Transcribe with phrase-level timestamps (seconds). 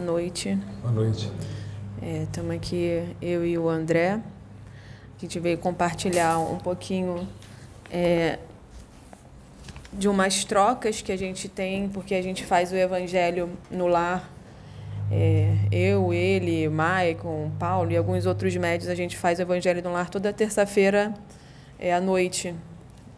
[0.00, 0.58] Boa noite.
[0.80, 1.30] Boa noite.
[2.22, 4.12] Estamos é, aqui, eu e o André.
[4.14, 7.28] A gente veio compartilhar um pouquinho
[7.90, 8.38] é,
[9.92, 14.26] de umas trocas que a gente tem, porque a gente faz o evangelho no lar.
[15.12, 19.92] É, eu, ele, Maicon, Paulo e alguns outros médios, a gente faz o evangelho no
[19.92, 21.12] lar toda terça-feira
[21.78, 22.54] é, à noite,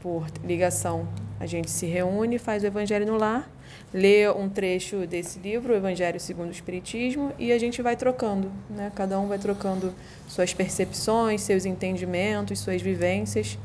[0.00, 1.06] por ligação.
[1.38, 3.48] A gente se reúne, faz o evangelho no lar
[3.92, 8.50] lê um trecho desse livro, o Evangelho segundo o Espiritismo, e a gente vai trocando,
[8.70, 8.90] né?
[8.94, 9.94] Cada um vai trocando
[10.26, 13.58] suas percepções, seus entendimentos, suas vivências,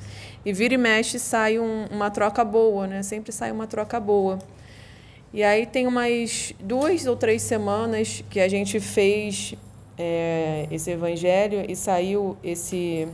[0.46, 3.04] e vira e mexe sai um, uma troca boa, né?
[3.04, 4.40] Sempre sai uma troca boa.
[5.34, 9.56] E aí tem umas duas ou três semanas que a gente fez
[9.98, 13.08] é, esse evangelho e saiu esse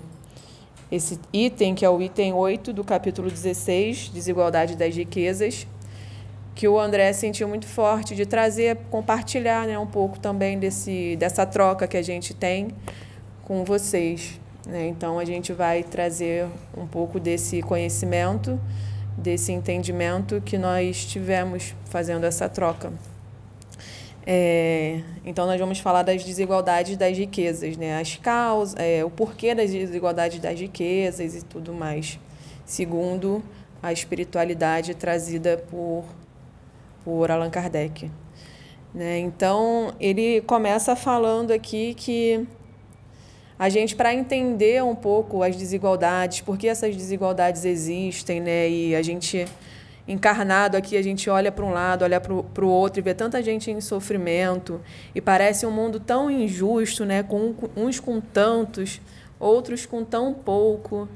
[0.91, 5.65] esse item, que é o item 8 do capítulo 16, Desigualdade das Riquezas,
[6.55, 11.45] que o André sentiu muito forte de trazer, compartilhar né, um pouco também desse, dessa
[11.45, 12.69] troca que a gente tem
[13.43, 14.39] com vocês.
[14.67, 14.87] Né?
[14.87, 18.59] Então, a gente vai trazer um pouco desse conhecimento,
[19.17, 22.93] desse entendimento que nós tivemos fazendo essa troca.
[24.25, 27.99] É, então, nós vamos falar das desigualdades das riquezas, né?
[27.99, 32.17] as causas, é, o porquê das desigualdades das riquezas e tudo mais,
[32.63, 33.43] segundo
[33.81, 36.05] a espiritualidade trazida por
[37.03, 38.09] por Allan Kardec.
[38.93, 39.19] Né?
[39.19, 42.47] Então, ele começa falando aqui que
[43.57, 48.69] a gente, para entender um pouco as desigualdades, por que essas desigualdades existem, né?
[48.69, 49.47] e a gente,
[50.07, 53.41] encarnado aqui, a gente olha para um lado, olha para o outro e vê tanta
[53.41, 54.79] gente em sofrimento,
[55.15, 57.23] e parece um mundo tão injusto, né?
[57.23, 59.01] com uns com tantos,
[59.39, 61.07] outros com tão pouco.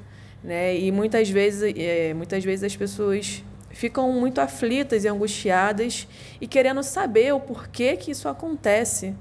[0.44, 0.78] Né?
[0.78, 3.44] E muitas vezes, é, muitas vezes as pessoas
[3.78, 6.08] ficam muito aflitas e angustiadas
[6.42, 9.14] e querendo saber o porquê que isso acontece.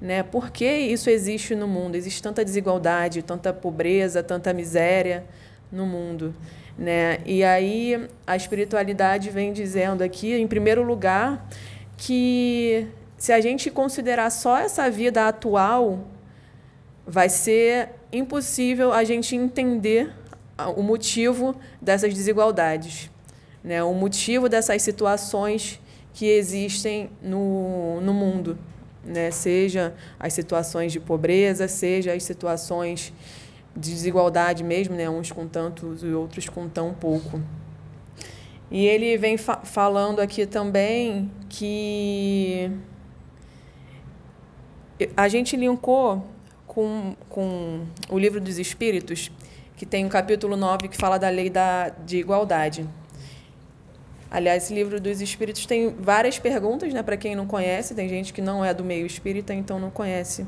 [0.00, 0.22] Né?
[0.22, 1.94] Por que isso existe no mundo?
[1.94, 5.26] Existe tanta desigualdade, tanta pobreza, tanta miséria
[5.70, 6.34] no mundo.
[6.78, 7.18] Né?
[7.26, 11.46] E aí a espiritualidade vem dizendo aqui, em primeiro lugar,
[11.94, 12.86] que
[13.18, 16.08] se a gente considerar só essa vida atual,
[17.06, 20.10] vai ser impossível a gente entender
[20.76, 23.10] o motivo dessas desigualdades
[23.62, 25.80] né, o motivo dessas situações
[26.12, 28.58] que existem no, no mundo,
[29.04, 33.12] né, seja as situações de pobreza, seja as situações
[33.76, 37.40] de desigualdade mesmo, né, uns com tantos e outros com tão pouco.
[38.70, 42.70] E ele vem fa falando aqui também que
[45.16, 46.26] a gente linkou
[46.66, 49.30] com, com o livro dos Espíritos,
[49.76, 52.86] que tem um capítulo 9 que fala da lei da, de igualdade.
[54.30, 58.32] Aliás, esse livro dos espíritos tem várias perguntas, né, para quem não conhece, tem gente
[58.32, 60.46] que não é do meio espírita, então não conhece.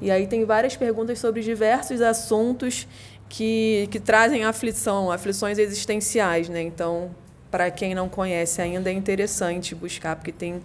[0.00, 2.86] E aí tem várias perguntas sobre diversos assuntos
[3.28, 6.62] que, que trazem aflição, aflições existenciais, né?
[6.62, 7.10] Então,
[7.50, 10.62] para quem não conhece ainda é interessante buscar, porque tem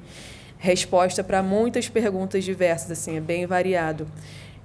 [0.57, 4.07] resposta para muitas perguntas diversas, assim, é bem variado.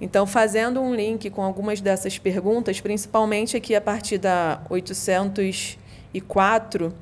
[0.00, 6.94] Então, fazendo um link com algumas dessas perguntas, principalmente aqui a partir da 804,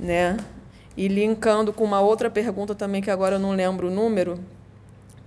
[0.00, 0.36] né?
[0.96, 4.40] E linkando com uma outra pergunta também, que agora eu não lembro o número,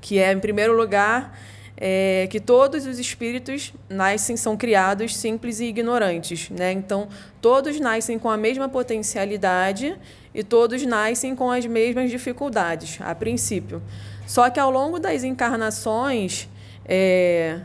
[0.01, 1.37] que é, em primeiro lugar,
[1.77, 6.49] é, que todos os espíritos nascem, são criados simples e ignorantes.
[6.49, 6.71] Né?
[6.71, 7.07] Então,
[7.41, 9.97] todos nascem com a mesma potencialidade
[10.33, 13.81] e todos nascem com as mesmas dificuldades, a princípio.
[14.25, 16.49] Só que ao longo das encarnações,
[16.85, 17.61] é,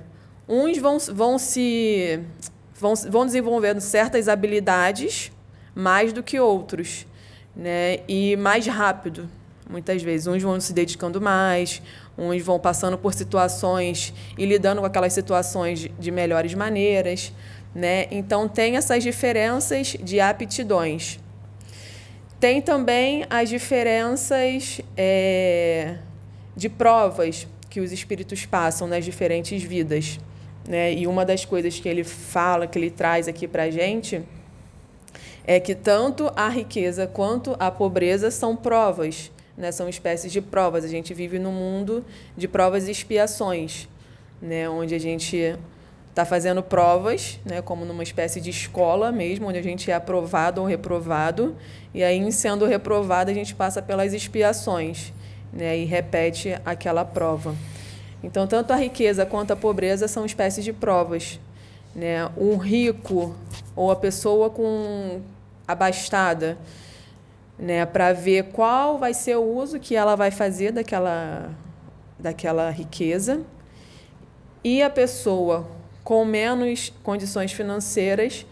[0.48, 2.20] uns vão, vão se
[2.78, 5.32] vão, vão desenvolvendo certas habilidades
[5.78, 7.06] mais do que outros,
[7.54, 8.00] né?
[8.08, 9.30] E mais rápido,
[9.70, 10.26] muitas vezes.
[10.26, 11.80] Uns vão se dedicando mais,
[12.19, 17.32] uns vão passando por situações e lidando com aquelas situações de melhores maneiras,
[17.72, 18.08] né?
[18.10, 21.20] Então tem essas diferenças de aptidões.
[22.40, 25.94] Tem também as diferenças é,
[26.56, 30.19] de provas que os espíritos passam nas diferentes vidas.
[30.69, 30.92] Né?
[30.94, 34.22] E uma das coisas que ele fala, que ele traz aqui para a gente,
[35.48, 39.72] é que tanto a riqueza quanto a pobreza são provas, né?
[39.72, 40.84] são espécies de provas.
[40.84, 42.04] A gente vive num mundo
[42.36, 43.88] de provas e expiações,
[44.42, 44.68] né?
[44.68, 45.56] onde a gente
[46.10, 47.62] está fazendo provas, né?
[47.62, 51.56] como numa espécie de escola mesmo, onde a gente é aprovado ou reprovado,
[51.94, 55.14] e aí, sendo reprovado, a gente passa pelas expiações
[55.50, 55.78] né?
[55.78, 57.56] e repete aquela prova.
[58.22, 61.40] Então, tanto a riqueza quanto a pobreza são espécies de provas.
[61.94, 62.28] Né?
[62.36, 63.34] Um rico
[63.74, 65.22] ou a pessoa com
[65.69, 66.59] abastada,
[67.59, 71.50] né, para ver qual vai ser o uso que ela vai fazer daquela,
[72.19, 73.43] daquela riqueza.
[74.65, 75.69] E a pessoa
[76.09, 78.47] com menos condições financeiras,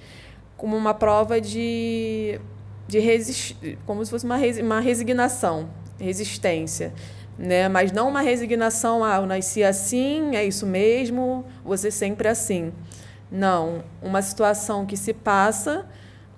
[0.59, 2.39] como uma prova de,
[2.87, 6.93] de resist, como se fosse uma, uma resignação, resistência.
[7.39, 7.67] Né?
[7.69, 12.75] Mas não uma resignação, ah, eu nasci assim, é isso mesmo, você sempre assim.
[13.31, 15.87] Não, uma situação que se passa,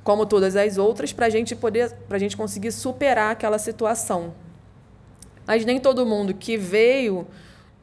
[0.08, 4.32] como todas as outras, para a gente poder, para a gente conseguir superar aquela situação.
[5.46, 7.26] Mas nem todo mundo que veio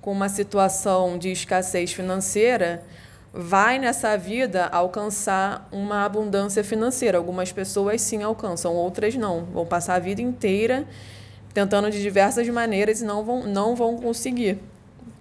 [0.01, 2.83] com uma situação de escassez financeira
[3.31, 7.19] vai nessa vida alcançar uma abundância financeira.
[7.19, 9.45] Algumas pessoas sim alcançam, outras não.
[9.45, 10.83] Vão passar a vida inteira
[11.53, 14.57] tentando de diversas maneiras e não vão, não vão conseguir.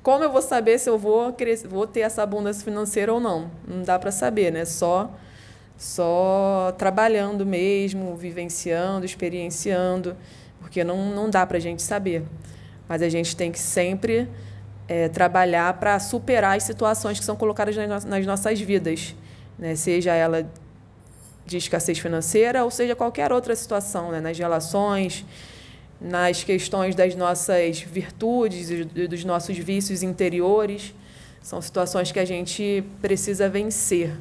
[0.02, 1.36] Como eu vou saber se eu vou,
[1.68, 3.50] vou ter essa abundância financeira ou não?
[3.68, 4.64] Não dá para saber, né?
[4.64, 5.10] Só,
[5.76, 10.16] só trabalhando mesmo, vivenciando, experienciando,
[10.60, 12.22] porque não, não dá para a gente saber.
[12.88, 14.28] Mas a gente tem que sempre
[14.88, 19.14] é, trabalhar para superar as situações que são colocadas nas, nas nossas vidas,
[19.58, 19.74] né?
[19.74, 20.48] seja ela
[21.46, 24.20] de escassez financeira ou seja qualquer outra situação, né?
[24.20, 25.24] nas relações,
[26.00, 30.94] nas questões das nossas virtudes e dos nossos vícios interiores.
[31.42, 34.16] São situações que a gente precisa vencer,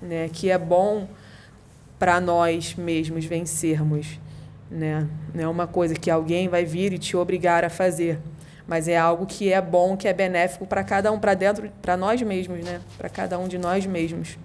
[0.00, 0.28] né?
[0.32, 1.08] que é bom
[1.98, 4.18] para nós mesmos vencermos.
[4.70, 5.06] Né?
[5.34, 8.18] Não é uma coisa que alguém vai vir e te obrigar a fazer,
[8.66, 11.96] mas é algo que é bom, que é benéfico para cada um, para dentro, para
[11.96, 12.80] nós mesmos, né?
[12.96, 14.38] para cada um de nós mesmos.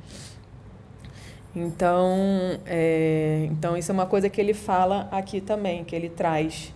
[1.56, 6.74] Então, é, então, isso é uma coisa que ele fala aqui também, que ele traz.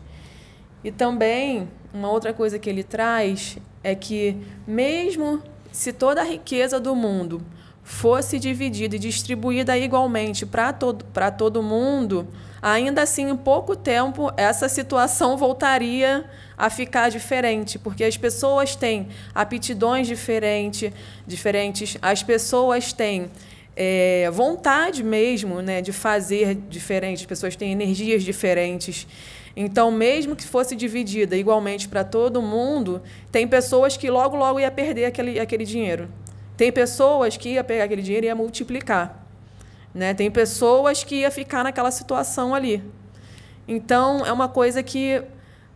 [0.82, 5.42] E também, uma outra coisa que ele traz é que, mesmo
[5.72, 7.42] se toda a riqueza do mundo
[7.90, 11.04] fosse dividida e distribuída igualmente para todo,
[11.36, 12.28] todo mundo,
[12.62, 16.24] ainda assim, em pouco tempo, essa situação voltaria
[16.56, 20.94] a ficar diferente, porque as pessoas têm aptidões diferente,
[21.26, 23.32] diferentes, as pessoas têm
[23.76, 29.08] é, vontade mesmo né, de fazer diferente, as pessoas têm energias diferentes.
[29.56, 33.02] Então, mesmo que fosse dividida igualmente para todo mundo,
[33.32, 36.08] tem pessoas que logo, logo ia perder aquele, aquele dinheiro.
[36.60, 39.26] Tem pessoas que ia pegar aquele dinheiro e ia multiplicar.
[39.94, 40.14] Né?
[40.14, 42.84] Tem pessoas que ia ficar naquela situação ali.
[43.66, 45.24] Então, é uma coisa que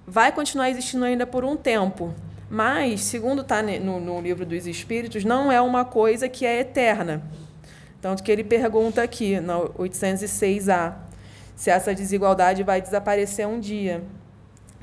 [0.05, 2.13] vai continuar existindo ainda por um tempo.
[2.49, 7.23] Mas, segundo está no, no livro dos Espíritos, não é uma coisa que é eterna.
[8.01, 10.95] Tanto que ele pergunta aqui, no 806A,
[11.55, 14.03] se essa desigualdade vai desaparecer um dia.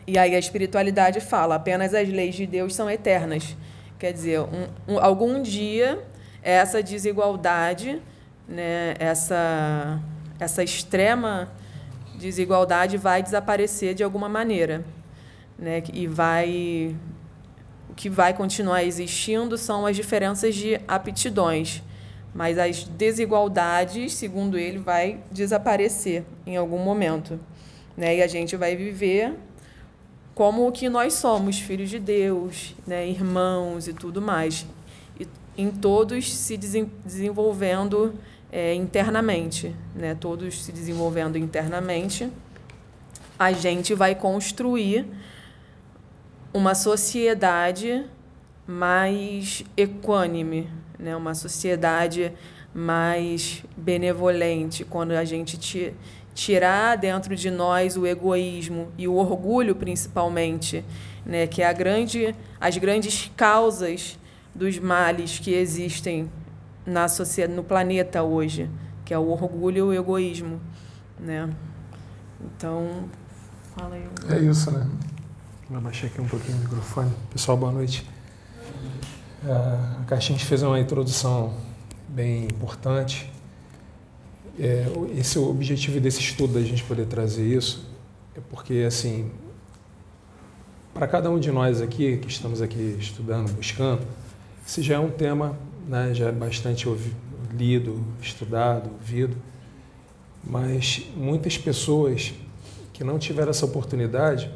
[0.06, 3.54] E aí a espiritualidade fala: apenas as leis de Deus são eternas.
[4.00, 6.02] Quer dizer, um, um, algum dia
[6.42, 8.00] essa desigualdade,
[8.48, 10.00] né, essa,
[10.38, 11.50] essa extrema
[12.18, 14.82] desigualdade vai desaparecer de alguma maneira.
[15.58, 16.96] Né, e vai.
[17.90, 21.82] O que vai continuar existindo são as diferenças de aptidões.
[22.34, 27.38] Mas as desigualdades, segundo ele, vai desaparecer em algum momento.
[27.94, 28.16] Né?
[28.16, 29.34] E a gente vai viver
[30.34, 33.08] como o que nós somos, filhos de Deus, né?
[33.08, 34.66] irmãos e tudo mais.
[35.18, 35.26] E
[35.56, 38.14] em todos se desenvolvendo
[38.50, 40.14] é, internamente, né?
[40.14, 42.30] todos se desenvolvendo internamente,
[43.38, 45.06] a gente vai construir
[46.52, 48.04] uma sociedade
[48.66, 51.16] mais equânime, né?
[51.16, 52.32] uma sociedade
[52.72, 55.92] mais benevolente, quando a gente
[56.40, 60.82] tirar dentro de nós o egoísmo e o orgulho, principalmente,
[61.24, 61.46] né?
[61.46, 64.18] que é a grande, as grandes causas
[64.54, 66.30] dos males que existem
[66.86, 68.70] na sociedade, no planeta hoje,
[69.04, 70.58] que é o orgulho e o egoísmo.
[71.18, 71.50] Né?
[72.42, 73.04] Então,
[73.76, 74.08] fala aí.
[74.30, 74.88] É isso, né?
[75.68, 77.12] Vou abaixar aqui um pouquinho o microfone.
[77.30, 78.08] Pessoal, boa noite.
[79.44, 79.52] É,
[80.00, 81.52] a Caixinha fez uma introdução
[82.08, 83.30] bem importante.
[84.62, 84.84] É,
[85.18, 87.88] esse é o objetivo desse estudo, da gente poder trazer isso,
[88.36, 89.30] é porque, assim,
[90.92, 94.02] para cada um de nós aqui, que estamos aqui estudando, buscando,
[94.66, 97.16] esse já é um tema, né, já é bastante ouvido,
[97.56, 99.34] lido, estudado, ouvido,
[100.44, 102.34] mas muitas pessoas
[102.92, 104.52] que não tiveram essa oportunidade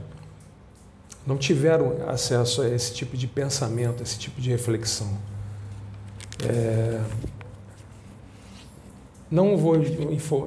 [1.27, 5.17] não tiveram acesso a esse tipo de pensamento, esse tipo de reflexão.
[6.47, 7.01] É...
[9.35, 9.77] Não vou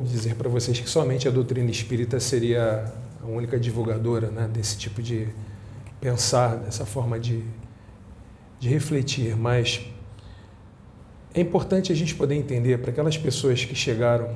[0.01, 2.85] dizer para vocês que somente a doutrina espírita seria
[3.21, 5.27] a única divulgadora né, desse tipo de
[5.99, 7.43] pensar, dessa forma de,
[8.57, 9.85] de refletir, mas
[11.33, 14.33] é importante a gente poder entender para aquelas pessoas que chegaram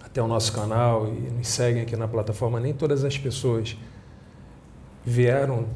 [0.00, 3.76] até o nosso canal e nos seguem aqui na plataforma, nem todas as pessoas
[5.04, 5.66] vieram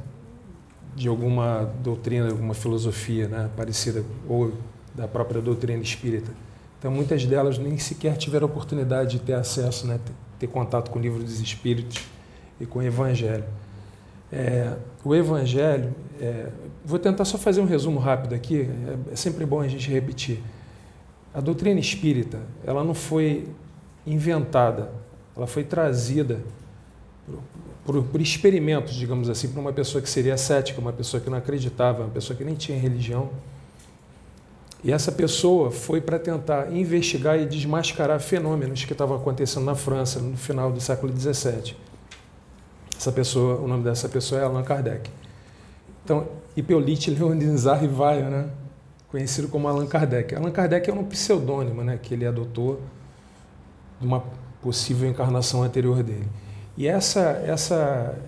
[0.94, 4.52] de alguma doutrina, alguma filosofia né, parecida, ou
[4.94, 6.30] da própria doutrina espírita.
[6.80, 10.00] Então, muitas delas nem sequer tiveram oportunidade de ter acesso, né,
[10.38, 12.02] ter, contato com o livro dos Espíritos
[12.58, 13.44] e com o Evangelho.
[14.32, 14.72] É,
[15.04, 16.48] o Evangelho, é,
[16.82, 20.42] vou tentar só fazer um resumo rápido aqui, é, é sempre bom a gente repetir.
[21.34, 23.46] A doutrina espírita, ela não foi
[24.06, 24.90] inventada,
[25.36, 26.40] ela foi trazida
[27.84, 31.36] por, por experimentos, digamos assim, para uma pessoa que seria cética, uma pessoa que não
[31.36, 33.28] acreditava, uma pessoa que nem tinha religião.
[34.82, 40.20] E essa pessoa foi para tentar investigar e desmascarar fenômenos que estavam acontecendo na França
[40.20, 41.76] no final do século XVII.
[42.96, 45.10] Essa pessoa, o nome dessa pessoa é Allan Kardec.
[46.04, 48.50] Então, Hippolyte Leonizar Rivaio, né?
[49.08, 50.34] conhecido como Allan Kardec.
[50.34, 51.98] Allan Kardec é um pseudônimo né?
[52.02, 52.80] que ele adotou
[54.00, 54.22] de uma
[54.62, 56.28] possível encarnação anterior dele.
[56.76, 58.18] E essa, essa,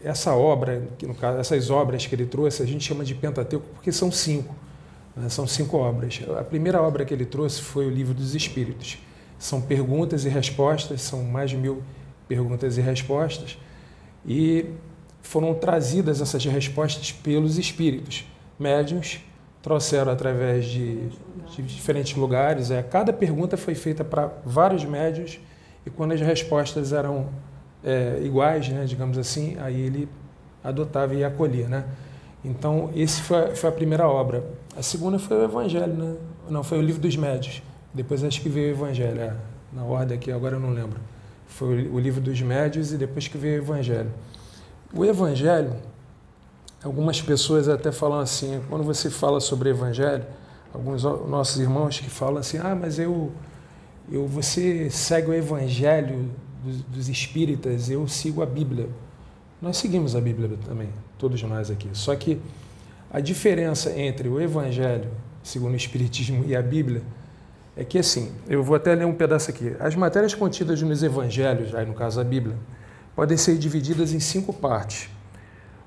[0.00, 3.66] essa obra, que no caso, essas obras que ele trouxe, a gente chama de Pentateuco
[3.74, 4.54] porque são cinco.
[5.16, 5.28] Né?
[5.28, 6.20] São cinco obras.
[6.38, 8.98] A primeira obra que ele trouxe foi o Livro dos Espíritos.
[9.38, 11.82] São perguntas e respostas, são mais de mil
[12.28, 13.58] perguntas e respostas.
[14.26, 14.66] E
[15.22, 18.24] foram trazidas essas respostas pelos espíritos.
[18.58, 19.20] Médiuns
[19.62, 21.08] trouxeram através de,
[21.50, 22.70] de diferentes lugares.
[22.70, 25.40] É, cada pergunta foi feita para vários médios
[25.84, 27.28] e quando as respostas eram
[27.84, 30.08] é, iguais, né, digamos assim, aí ele
[30.62, 31.84] adotava e acolhia, né?
[32.44, 34.44] Então, esse foi, foi, a primeira obra.
[34.76, 36.16] A segunda foi o Evangelho, né?
[36.50, 37.62] Não, foi o Livro dos Médios.
[37.94, 39.34] Depois acho que veio o Evangelho, é,
[39.72, 41.00] na ordem aqui, agora eu não lembro.
[41.46, 44.12] Foi o Livro dos Médios e depois que veio o Evangelho.
[44.92, 45.72] O Evangelho,
[46.84, 50.26] algumas pessoas até falam assim, quando você fala sobre Evangelho,
[50.74, 53.32] alguns nossos irmãos que falam assim, ah, mas eu,
[54.12, 56.30] eu você segue o Evangelho
[56.62, 58.90] dos, dos espíritas, eu sigo a Bíblia.
[59.62, 61.88] Nós seguimos a Bíblia também, todos nós aqui.
[61.94, 62.38] Só que
[63.10, 65.10] a diferença entre o Evangelho,
[65.42, 67.02] segundo o Espiritismo, e a Bíblia
[67.76, 69.76] é que, assim, eu vou até ler um pedaço aqui.
[69.78, 72.56] As matérias contidas nos Evangelhos, aí no caso a Bíblia,
[73.14, 75.08] podem ser divididas em cinco partes: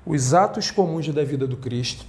[0.06, 2.06] os atos comuns da vida do Cristo,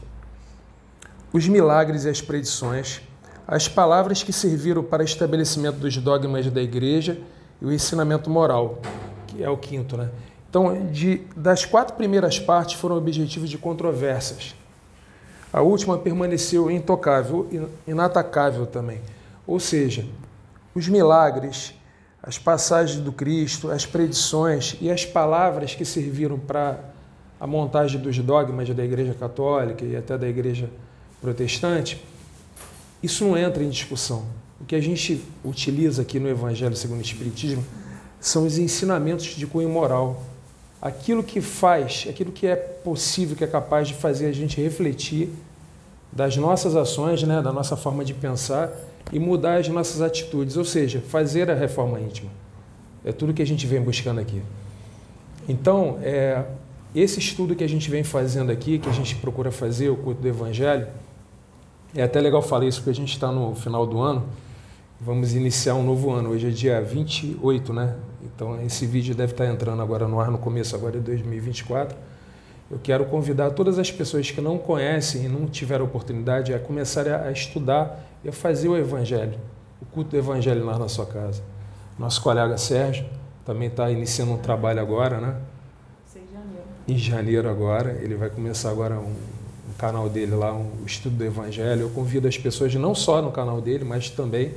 [1.34, 3.02] os milagres e as predições,
[3.48, 7.20] as palavras que serviram para estabelecimento dos dogmas da Igreja
[7.62, 8.82] e o ensinamento moral,
[9.28, 10.10] que é o quinto, né?
[10.50, 14.54] Então, de, das quatro primeiras partes foram objetivos de controvérsias.
[15.54, 17.48] A última permaneceu intocável,
[17.88, 19.02] inatacável também.
[19.46, 20.06] Ou seja,
[20.74, 21.74] os milagres,
[22.24, 26.80] as passagens do Cristo, as predições e as palavras que serviram para
[27.40, 30.70] a montagem dos dogmas da Igreja Católica e até da Igreja
[31.20, 32.02] Protestante,
[33.04, 34.26] isso não entra em discussão.
[34.60, 37.66] O que a gente utiliza aqui no Evangelho segundo o Espiritismo
[38.20, 40.24] são os ensinamentos de cunho moral.
[40.82, 45.30] Aquilo que faz, aquilo que é possível, que é capaz de fazer a gente refletir
[46.12, 48.72] das nossas ações, né, da nossa forma de pensar
[49.12, 52.30] e mudar as nossas atitudes, ou seja, fazer a reforma íntima.
[53.06, 54.42] É tudo que a gente vem buscando aqui.
[55.48, 56.44] Então, é,
[56.94, 60.22] esse estudo que a gente vem fazendo aqui, que a gente procura fazer, o culto
[60.22, 60.88] do Evangelho,
[61.96, 64.26] é até legal falar isso porque a gente está no final do ano,
[65.04, 66.30] Vamos iniciar um novo ano.
[66.30, 67.96] Hoje é dia 28, né?
[68.24, 71.98] Então esse vídeo deve estar entrando agora no ar no começo agora de 2024.
[72.70, 77.08] Eu quero convidar todas as pessoas que não conhecem e não tiveram oportunidade a começar
[77.08, 79.40] a estudar e a fazer o evangelho,
[79.82, 81.42] o culto do evangelho lá na sua casa.
[81.98, 83.08] Nosso colega Sérgio
[83.44, 85.36] também está iniciando um trabalho agora, né?
[86.88, 89.16] Em janeiro agora, ele vai começar agora um,
[89.68, 91.82] um canal dele lá, um estudo do evangelho.
[91.82, 94.54] Eu convido as pessoas não só no canal dele, mas também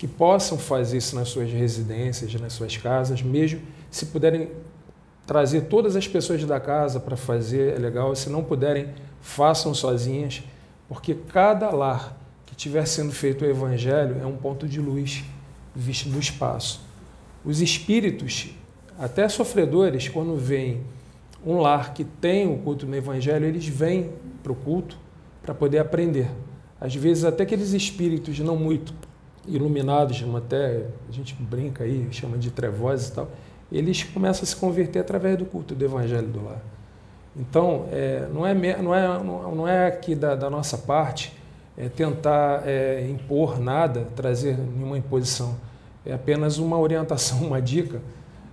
[0.00, 4.48] que possam fazer isso nas suas residências, nas suas casas, mesmo se puderem
[5.26, 8.16] trazer todas as pessoas da casa para fazer, é legal.
[8.16, 10.42] Se não puderem, façam sozinhas,
[10.88, 12.16] porque cada lar
[12.46, 15.22] que estiver sendo feito o evangelho é um ponto de luz
[15.76, 16.80] visto do espaço.
[17.44, 18.54] Os espíritos,
[18.98, 20.80] até sofredores, quando veem
[21.44, 24.10] um lar que tem o culto no evangelho, eles vêm
[24.42, 24.96] para o culto
[25.42, 26.30] para poder aprender.
[26.80, 28.94] Às vezes, até aqueles espíritos não muito
[29.46, 33.28] iluminados, até a gente brinca aí, chama de trevosos e tal,
[33.70, 36.60] eles começam a se converter através do culto do Evangelho do Lar.
[37.36, 41.38] Então, é, não, é, não, é, não é aqui da, da nossa parte
[41.80, 45.56] é tentar é, impor nada, trazer nenhuma imposição.
[46.04, 48.02] É apenas uma orientação, uma dica,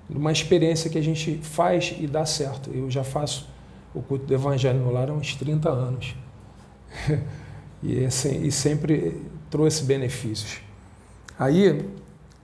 [0.09, 2.71] uma experiência que a gente faz e dá certo.
[2.73, 3.49] Eu já faço
[3.93, 6.15] o culto do Evangelho no Lar há uns 30 anos.
[7.83, 10.61] e, assim, e sempre trouxe benefícios.
[11.37, 11.87] Aí,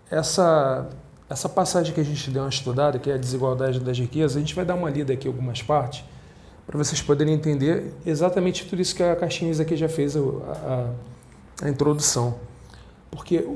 [0.10, 0.90] essa
[1.34, 4.40] essa passagem que a gente deu uma estudada, que é a desigualdade das riquezas, a
[4.40, 6.04] gente vai dar uma lida aqui algumas partes,
[6.66, 11.66] para vocês poderem entender exatamente tudo isso que a Caixinhas aqui já fez a, a,
[11.66, 12.36] a introdução.
[13.10, 13.48] Porque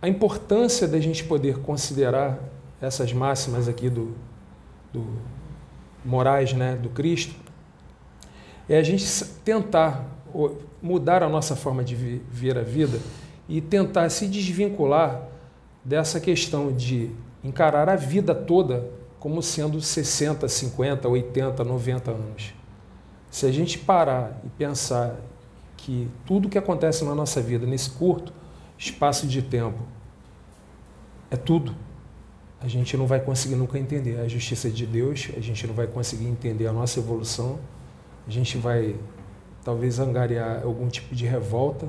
[0.00, 2.38] a importância da gente poder considerar
[2.80, 4.14] essas máximas aqui do,
[4.92, 5.06] do
[6.04, 7.34] morais né, do Cristo
[8.68, 9.06] é a gente
[9.44, 10.04] tentar
[10.80, 12.98] mudar a nossa forma de ver a vida
[13.48, 15.28] e tentar se desvincular
[15.84, 17.10] dessa questão de
[17.42, 22.54] encarar a vida toda como sendo 60, 50, 80, 90 anos.
[23.30, 25.16] Se a gente parar e pensar
[25.76, 28.32] que tudo que acontece na nossa vida nesse curto
[28.78, 29.78] espaço de tempo
[31.30, 31.74] é tudo,
[32.60, 35.86] a gente não vai conseguir nunca entender a justiça de Deus, a gente não vai
[35.86, 37.58] conseguir entender a nossa evolução,
[38.26, 38.94] a gente vai
[39.64, 41.88] talvez angariar algum tipo de revolta,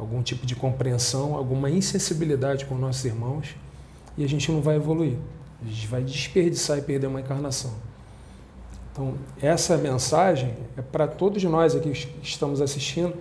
[0.00, 3.54] algum tipo de compreensão, alguma insensibilidade com nossos irmãos
[4.16, 5.16] e a gente não vai evoluir.
[5.62, 7.72] A gente vai desperdiçar e perder uma encarnação.
[8.90, 13.14] Então, essa mensagem é para todos nós aqui que estamos assistindo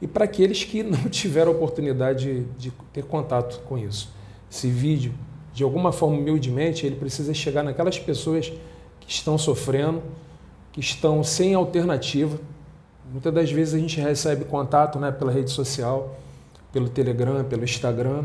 [0.00, 4.12] e para aqueles que não tiveram oportunidade de, de ter contato com isso.
[4.50, 5.12] Esse vídeo,
[5.52, 8.52] de alguma forma, humildemente, ele precisa chegar naquelas pessoas
[9.00, 10.00] que estão sofrendo,
[10.72, 12.38] que estão sem alternativa.
[13.10, 16.16] Muitas das vezes a gente recebe contato né, pela rede social,
[16.72, 18.24] pelo Telegram, pelo Instagram,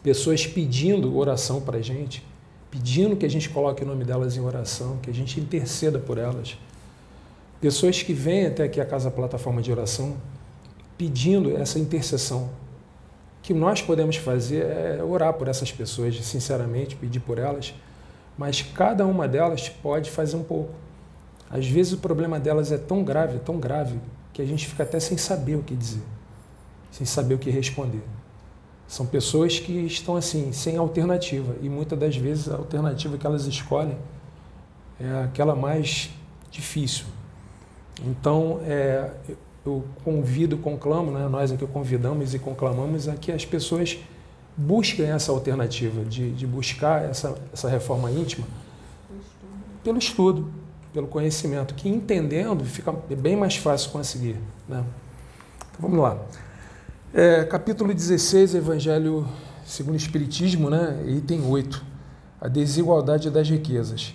[0.00, 2.24] pessoas pedindo oração para a gente,
[2.70, 6.18] pedindo que a gente coloque o nome delas em oração, que a gente interceda por
[6.18, 6.56] elas.
[7.60, 10.16] Pessoas que vêm até aqui a Casa Plataforma de Oração
[10.96, 12.44] pedindo essa intercessão.
[12.44, 17.74] O que nós podemos fazer é orar por essas pessoas, sinceramente, pedir por elas,
[18.38, 20.72] mas cada uma delas pode fazer um pouco.
[21.50, 23.98] Às vezes o problema delas é tão grave, tão grave,
[24.32, 26.02] que a gente fica até sem saber o que dizer,
[26.92, 28.02] sem saber o que responder.
[28.86, 33.46] São pessoas que estão assim, sem alternativa, e muitas das vezes a alternativa que elas
[33.46, 33.98] escolhem
[35.00, 36.10] é aquela mais
[36.50, 37.06] difícil.
[38.04, 39.10] Então, é,
[39.66, 43.98] eu convido, conclamo, né, nós aqui convidamos e conclamamos a que as pessoas
[44.56, 48.46] busquem essa alternativa, de, de buscar essa, essa reforma íntima
[49.82, 50.50] pelo estudo,
[50.92, 54.36] pelo conhecimento, que entendendo fica bem mais fácil conseguir.
[54.68, 54.84] Né?
[55.70, 56.18] Então, vamos lá.
[57.12, 59.26] É, capítulo 16, Evangelho
[59.70, 61.00] segundo o Espiritismo, né?
[61.06, 61.84] item 8,
[62.40, 64.14] a desigualdade das riquezas.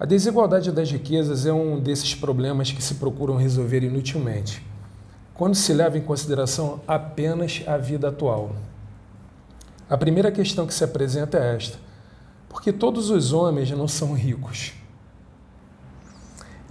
[0.00, 4.64] A desigualdade das riquezas é um desses problemas que se procuram resolver inutilmente,
[5.34, 8.56] quando se leva em consideração apenas a vida atual.
[9.90, 11.78] A primeira questão que se apresenta é esta:
[12.48, 14.72] por que todos os homens não são ricos?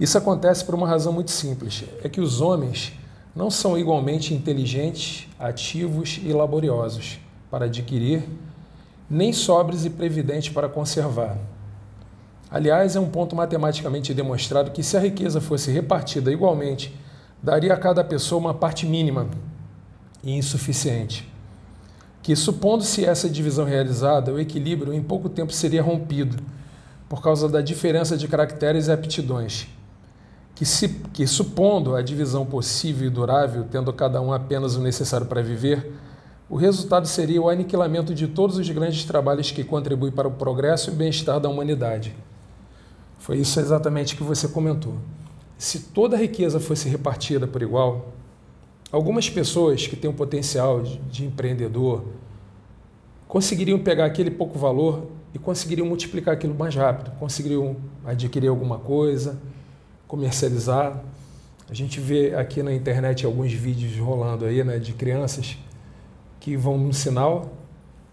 [0.00, 2.92] Isso acontece por uma razão muito simples: é que os homens
[3.34, 7.18] não são igualmente inteligentes, ativos e laboriosos
[7.50, 8.24] para adquirir,
[9.08, 11.38] nem sóbrios e previdentes para conservar.
[12.50, 16.94] Aliás, é um ponto matematicamente demonstrado que se a riqueza fosse repartida igualmente,
[17.42, 19.28] daria a cada pessoa uma parte mínima
[20.22, 21.30] e insuficiente.
[22.22, 26.42] Que, supondo-se essa divisão realizada, o equilíbrio em pouco tempo seria rompido,
[27.08, 29.68] por causa da diferença de caracteres e aptidões
[30.58, 35.24] que, se, que, supondo a divisão possível e durável, tendo cada um apenas o necessário
[35.24, 35.92] para viver,
[36.50, 40.90] o resultado seria o aniquilamento de todos os grandes trabalhos que contribuem para o progresso
[40.90, 42.12] e bem-estar da humanidade.
[43.20, 44.96] Foi isso exatamente que você comentou.
[45.56, 48.08] Se toda a riqueza fosse repartida por igual,
[48.90, 52.02] algumas pessoas que têm um potencial de, de empreendedor
[53.28, 59.38] conseguiriam pegar aquele pouco valor e conseguiriam multiplicar aquilo mais rápido, conseguiriam adquirir alguma coisa
[60.08, 61.04] comercializar.
[61.70, 65.56] A gente vê aqui na internet alguns vídeos rolando aí, né, de crianças
[66.40, 67.50] que vão no sinal,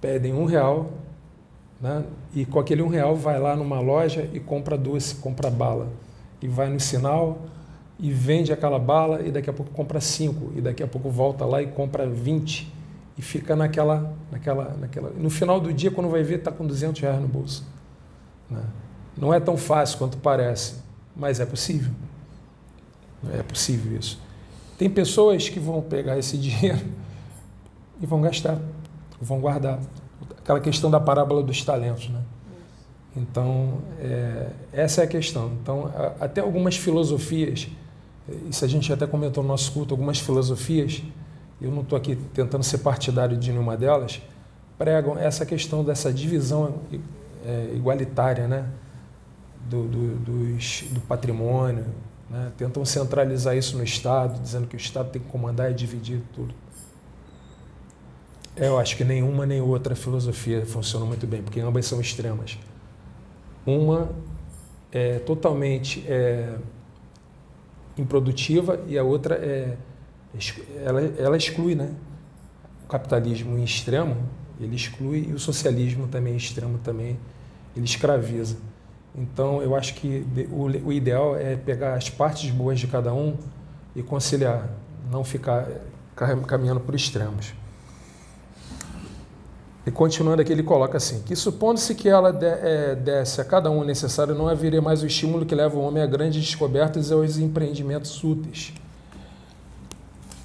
[0.01, 0.91] pedem um real,
[1.81, 2.03] né,
[2.36, 5.88] e com aquele um real vai lá numa loja e compra doce, compra bala.
[6.41, 7.39] E vai no sinal
[7.97, 11.45] e vende aquela bala e daqui a pouco compra cinco, e daqui a pouco volta
[11.45, 12.71] lá e compra vinte
[13.17, 15.10] e fica naquela, naquela, naquela.
[15.12, 17.65] No final do dia, quando vai ver, está com 200 reais no bolso.
[18.49, 18.62] Né?
[19.17, 20.84] Não é tão fácil quanto parece.
[21.15, 21.91] Mas é possível.
[23.34, 24.19] É possível isso.
[24.78, 26.86] Tem pessoas que vão pegar esse dinheiro
[28.01, 28.60] e vão gastar,
[29.21, 29.80] vão guardar.
[30.38, 32.21] Aquela questão da parábola dos talentos, né?
[33.15, 35.51] Então, é, essa é a questão.
[35.62, 37.67] Então, a, até algumas filosofias,
[38.49, 41.01] isso a gente até comentou no nosso culto, algumas filosofias,
[41.62, 44.21] eu não estou aqui tentando ser partidário de nenhuma delas,
[44.78, 46.75] pregam essa questão dessa divisão
[47.45, 48.65] é, igualitária, né?
[49.65, 51.86] Do, do, dos, do patrimônio,
[52.30, 52.51] né?
[52.58, 56.54] tentam centralizar isso no Estado, dizendo que o Estado tem que comandar e dividir tudo.
[58.56, 62.58] Eu acho que nenhuma nem outra filosofia funciona muito bem, porque ambas são extremas.
[63.65, 64.10] Uma
[64.91, 66.56] é totalmente é,
[67.97, 69.78] improdutiva e a outra é
[70.84, 71.93] ela, ela exclui, né?
[72.84, 74.17] O capitalismo em extremo
[74.60, 77.17] ele exclui e o socialismo também em extremo também
[77.75, 78.58] ele escraviza.
[79.17, 83.36] Então eu acho que o, o ideal é pegar as partes boas de cada um
[83.95, 84.67] e conciliar,
[85.10, 85.67] não ficar
[86.15, 87.54] caminhando por extremos.
[89.86, 93.84] E continuando aqui, ele coloca assim: que supondo-se que ela é, desse a cada um
[93.84, 97.38] necessário, não haveria mais o estímulo que leva o homem a grandes descobertas e aos
[97.38, 98.73] empreendimentos úteis.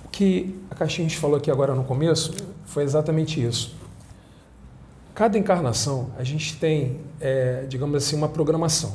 [0.04, 2.34] O que a Caixinha falou aqui agora no começo
[2.66, 3.79] foi exatamente isso.
[5.20, 8.94] Cada encarnação, a gente tem, é, digamos assim, uma programação.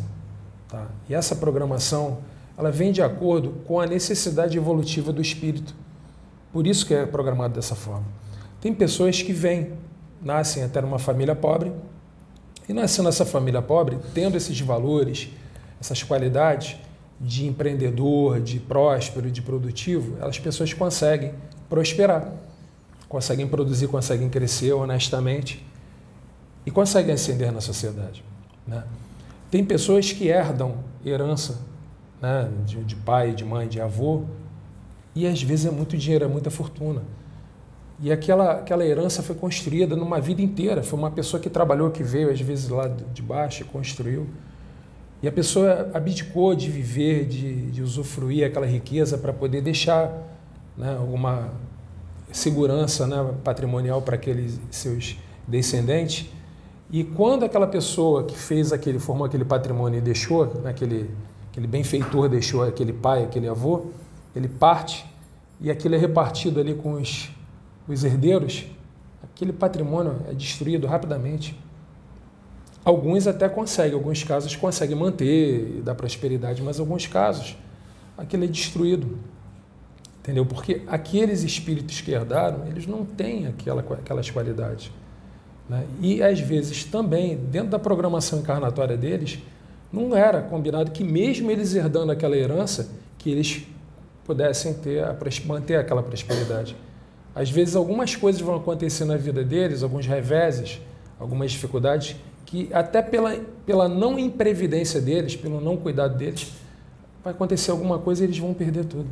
[0.67, 0.87] Tá?
[1.07, 2.17] E essa programação,
[2.57, 5.75] ela vem de acordo com a necessidade evolutiva do espírito.
[6.51, 8.05] Por isso que é programado dessa forma.
[8.59, 9.73] Tem pessoas que vêm
[10.19, 11.71] nascem até numa família pobre,
[12.67, 15.29] e nascendo nessa família pobre, tendo esses valores,
[15.79, 16.75] essas qualidades
[17.21, 21.35] de empreendedor, de próspero, de produtivo, as pessoas conseguem
[21.69, 22.33] prosperar,
[23.07, 25.63] conseguem produzir, conseguem crescer honestamente
[26.65, 28.23] e conseguem ascender na sociedade.
[28.67, 28.83] Né?
[29.51, 31.59] Tem pessoas que herdam herança
[32.21, 34.23] né, de, de pai, de mãe, de avô,
[35.13, 37.03] e às vezes é muito dinheiro, é muita fortuna.
[38.01, 40.83] E aquela, aquela herança foi construída numa vida inteira.
[40.83, 44.27] Foi uma pessoa que trabalhou, que veio às vezes lá de baixo e construiu.
[45.23, 50.11] E a pessoa abdicou de viver, de, de usufruir aquela riqueza para poder deixar
[50.77, 51.53] né, alguma
[52.31, 56.29] segurança né, patrimonial para aqueles seus descendentes.
[56.95, 61.09] E quando aquela pessoa que fez aquele, formou aquele patrimônio e deixou, né, aquele,
[61.51, 63.87] aquele benfeitor deixou aquele pai, aquele avô,
[64.33, 65.05] ele parte
[65.59, 67.29] e aquilo é repartido ali com os
[67.85, 68.65] os herdeiros,
[69.21, 71.59] aquele patrimônio é destruído rapidamente.
[72.85, 77.57] Alguns até conseguem, alguns casos conseguem manter da prosperidade, mas alguns casos
[78.17, 79.17] aquilo é destruído.
[80.19, 80.45] Entendeu?
[80.45, 84.89] Porque aqueles espíritos que herdaram, eles não têm aquela, aquelas qualidades.
[85.69, 85.85] Né?
[86.01, 89.39] E às vezes também, dentro da programação encarnatória deles,
[89.91, 93.65] não era combinado que mesmo eles herdando aquela herança, que eles
[94.25, 96.75] pudessem ter a, manter aquela prosperidade.
[97.33, 100.81] Às vezes algumas coisas vão acontecer na vida deles, alguns reveses,
[101.19, 106.51] algumas dificuldades, que até pela, pela não imprevidência deles, pelo não cuidado deles,
[107.23, 109.07] vai acontecer alguma coisa e eles vão perder tudo.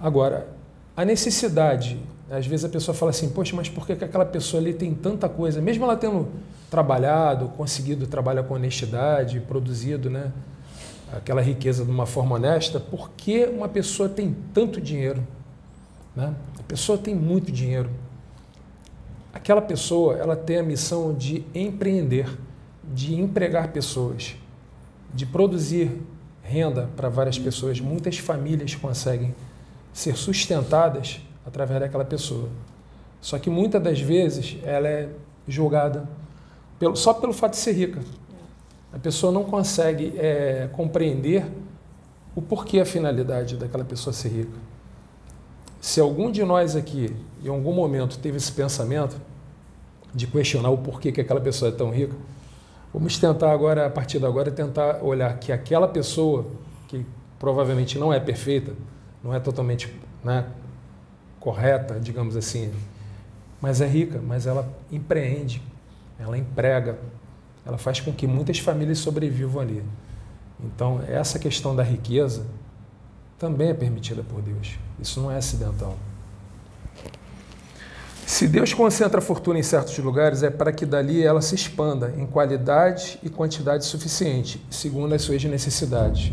[0.00, 0.48] Agora,
[0.96, 1.98] a necessidade,
[2.32, 5.28] às vezes a pessoa fala assim, poxa, mas por que aquela pessoa ali tem tanta
[5.28, 6.28] coisa, mesmo ela tendo
[6.70, 10.32] trabalhado, conseguido trabalhar com honestidade, produzido né,
[11.12, 15.22] aquela riqueza de uma forma honesta, por que uma pessoa tem tanto dinheiro?
[16.16, 16.34] Né?
[16.58, 17.90] A pessoa tem muito dinheiro.
[19.34, 22.30] Aquela pessoa ela tem a missão de empreender,
[22.82, 24.36] de empregar pessoas,
[25.12, 26.00] de produzir
[26.42, 27.78] renda para várias pessoas.
[27.78, 29.34] Muitas famílias conseguem
[29.92, 32.48] ser sustentadas através daquela pessoa.
[33.20, 35.08] Só que muitas das vezes ela é
[35.46, 36.08] julgada
[36.78, 38.00] pelo, só pelo fato de ser rica.
[38.92, 41.46] A pessoa não consegue é, compreender
[42.34, 44.58] o porquê, a finalidade daquela pessoa ser rica.
[45.80, 49.16] Se algum de nós aqui, em algum momento, teve esse pensamento
[50.14, 52.14] de questionar o porquê que aquela pessoa é tão rica,
[52.92, 56.46] vamos tentar agora, a partir de agora, tentar olhar que aquela pessoa,
[56.88, 57.04] que
[57.38, 58.72] provavelmente não é perfeita,
[59.24, 60.46] não é totalmente né,
[61.42, 62.72] correta, digamos assim,
[63.60, 65.60] mas é rica, mas ela empreende,
[66.18, 66.98] ela emprega,
[67.66, 69.82] ela faz com que muitas famílias sobrevivam ali.
[70.62, 72.46] Então, essa questão da riqueza
[73.38, 74.78] também é permitida por Deus.
[75.00, 75.96] Isso não é acidental.
[78.24, 82.14] Se Deus concentra a fortuna em certos lugares, é para que dali ela se expanda
[82.16, 86.32] em qualidade e quantidade suficiente, segundo as suas necessidades.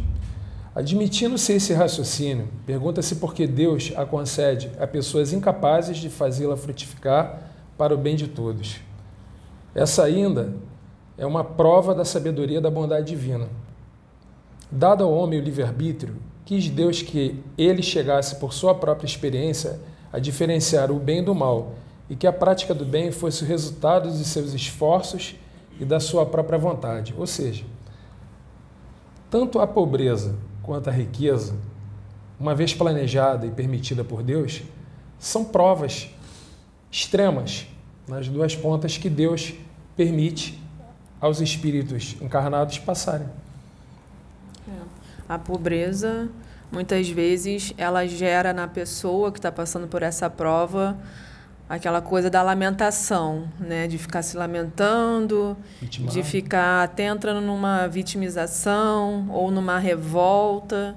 [0.79, 7.51] Admitindo-se esse raciocínio, pergunta-se por que Deus a concede a pessoas incapazes de fazê-la frutificar
[7.77, 8.79] para o bem de todos.
[9.75, 10.53] Essa ainda
[11.17, 13.49] é uma prova da sabedoria da bondade divina.
[14.71, 16.15] Dado ao homem o livre-arbítrio,
[16.45, 19.81] quis Deus que ele chegasse por sua própria experiência
[20.13, 21.73] a diferenciar o bem do mal
[22.09, 25.35] e que a prática do bem fosse o resultado de seus esforços
[25.77, 27.13] e da sua própria vontade.
[27.17, 27.65] Ou seja,
[29.29, 31.55] tanto a pobreza quanto a riqueza,
[32.39, 34.61] uma vez planejada e permitida por Deus,
[35.17, 36.11] são provas
[36.91, 37.65] extremas
[38.07, 39.51] nas duas pontas que Deus
[39.97, 40.61] permite
[41.19, 43.27] aos espíritos encarnados passarem.
[45.27, 46.29] A pobreza,
[46.71, 50.95] muitas vezes, ela gera na pessoa que está passando por essa prova
[51.69, 53.87] aquela coisa da lamentação, né?
[53.87, 56.11] De ficar se lamentando, Vitimado.
[56.11, 60.95] de ficar até entrando numa vitimização ou numa revolta,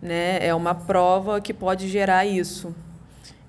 [0.00, 0.38] né?
[0.40, 2.74] É uma prova que pode gerar isso.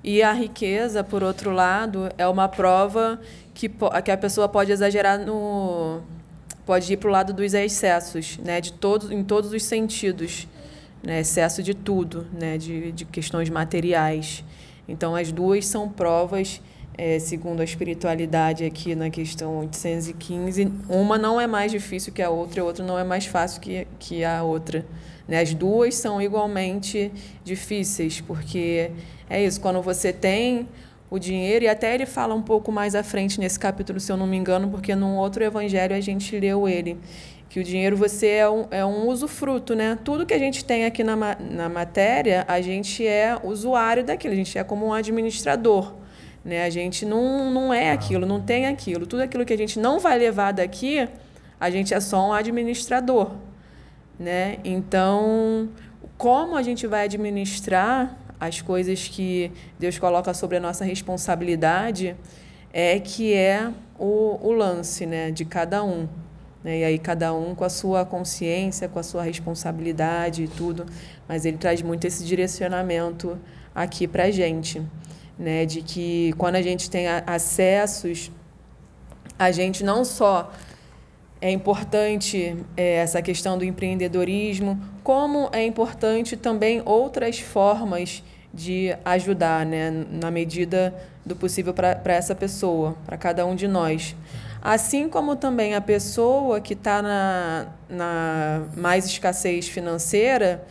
[0.03, 3.19] E a riqueza, por outro lado, é uma prova
[3.53, 3.71] que,
[4.03, 6.01] que a pessoa pode exagerar no
[6.65, 8.59] pode ir para o lado dos excessos, né?
[8.59, 10.49] De todos em todos os sentidos,
[11.01, 11.21] né?
[11.21, 12.57] Excesso de tudo, né?
[12.57, 14.43] De, de questões materiais.
[14.87, 16.61] Então, as duas são provas,
[16.97, 20.71] é, segundo a espiritualidade aqui na questão 815.
[20.89, 23.87] Uma não é mais difícil que a outra, a outra não é mais fácil que,
[23.99, 24.85] que a outra.
[25.27, 25.41] Né?
[25.41, 27.11] As duas são igualmente
[27.43, 28.91] difíceis, porque
[29.29, 30.67] é isso, quando você tem
[31.09, 34.17] o dinheiro, e até ele fala um pouco mais à frente nesse capítulo, se eu
[34.17, 36.97] não me engano, porque num outro evangelho a gente leu ele
[37.49, 39.97] que o dinheiro você é um, é um usufruto, né?
[40.03, 44.37] Tudo que a gente tem aqui na, na matéria, a gente é usuário daquilo, a
[44.37, 45.93] gente é como um administrador.
[46.43, 46.63] Né?
[46.65, 49.05] A gente não, não é aquilo, não tem aquilo.
[49.05, 51.07] Tudo aquilo que a gente não vai levar daqui,
[51.59, 53.35] a gente é só um administrador.
[54.19, 54.57] Né?
[54.63, 55.69] Então,
[56.17, 62.15] como a gente vai administrar as coisas que Deus coloca sobre a nossa responsabilidade
[62.71, 66.07] é que é o, o lance né, de cada um.
[66.63, 66.79] Né?
[66.79, 70.85] E aí cada um com a sua consciência, com a sua responsabilidade e tudo,
[71.27, 73.37] mas ele traz muito esse direcionamento
[73.73, 74.81] aqui para a gente,
[75.37, 75.65] né?
[75.65, 78.31] de que quando a gente tem acessos,
[79.37, 80.51] a gente não só
[81.39, 89.65] é importante é, essa questão do empreendedorismo, como é importante também outras formas de ajudar,
[89.65, 90.93] né, na medida
[91.25, 94.15] do possível para essa pessoa, para cada um de nós.
[94.61, 100.65] Assim como também a pessoa que está na, na mais escassez financeira,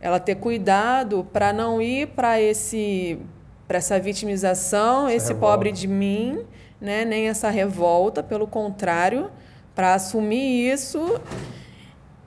[0.00, 3.18] ela ter cuidado para não ir para esse
[3.66, 5.52] para essa vitimização, essa esse revolta.
[5.52, 6.44] pobre de mim,
[6.78, 7.06] né?
[7.06, 9.30] nem essa revolta, pelo contrário,
[9.74, 11.18] para assumir isso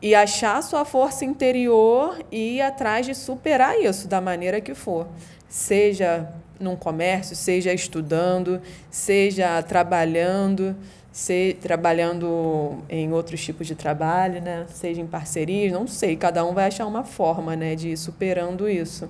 [0.01, 5.07] e achar sua força interior e ir atrás de superar isso da maneira que for.
[5.47, 10.75] Seja num comércio, seja estudando, seja trabalhando,
[11.11, 14.65] ser trabalhando em outros tipos de trabalho, né?
[14.69, 18.69] seja em parcerias, não sei, cada um vai achar uma forma né, de ir superando
[18.69, 19.09] isso.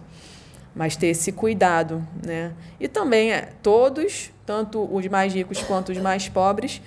[0.76, 2.06] Mas ter esse cuidado.
[2.24, 2.54] Né?
[2.80, 6.82] E também é, todos, tanto os mais ricos quanto os mais pobres,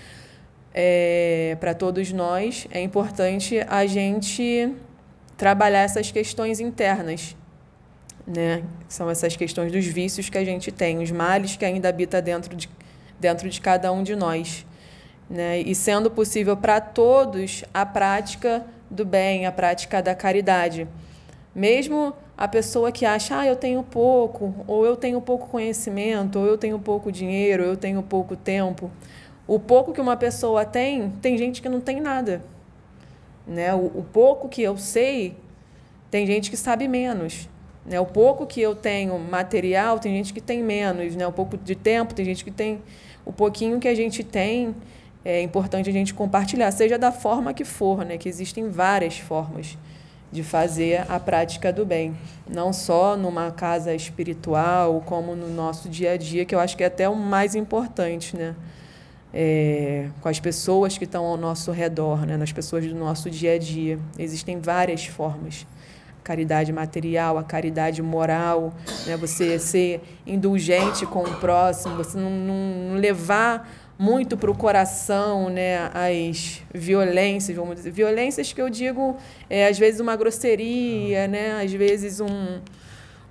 [0.75, 4.73] é, para todos nós, é importante a gente
[5.37, 7.35] trabalhar essas questões internas,
[8.29, 8.63] né?
[8.89, 12.55] São essas questões dos vícios que a gente tem, os males que ainda habita dentro
[12.55, 12.69] de,
[13.19, 14.67] dentro de cada um de nós.
[15.31, 15.61] Né?
[15.61, 20.87] E sendo possível para todos a prática do bem, a prática da caridade.
[21.55, 26.47] Mesmo a pessoa que acha, ah, eu tenho pouco, ou eu tenho pouco conhecimento, ou
[26.47, 28.91] eu tenho pouco dinheiro, ou eu tenho pouco tempo.
[29.47, 32.43] O pouco que uma pessoa tem, tem gente que não tem nada.
[33.47, 33.75] Né?
[33.75, 35.37] O, o pouco que eu sei,
[36.11, 37.49] tem gente que sabe menos.
[37.89, 37.99] Né?
[37.99, 41.17] O pouco que eu tenho material, tem gente que tem menos.
[41.17, 41.27] Né?
[41.27, 42.81] O pouco de tempo, tem gente que tem.
[43.25, 44.75] O pouquinho que a gente tem,
[45.25, 48.19] é importante a gente compartilhar, seja da forma que for, né?
[48.19, 49.77] que existem várias formas
[50.31, 52.15] de fazer a prática do bem,
[52.47, 56.83] não só numa casa espiritual, como no nosso dia a dia, que eu acho que
[56.83, 58.55] é até o mais importante, né?
[59.33, 62.37] É, com as pessoas que estão ao nosso redor, né?
[62.37, 63.99] nas pessoas do nosso dia a dia.
[64.19, 65.67] Existem várias formas
[66.29, 68.75] caridade material, a caridade moral,
[69.07, 69.17] né?
[69.17, 73.67] você ser indulgente com o próximo, você não, não levar
[73.99, 77.93] muito para o coração né, as violências, vamos dizer.
[77.93, 79.17] Violências que eu digo,
[79.49, 82.61] é, às vezes, uma grosseria, né, às vezes, um,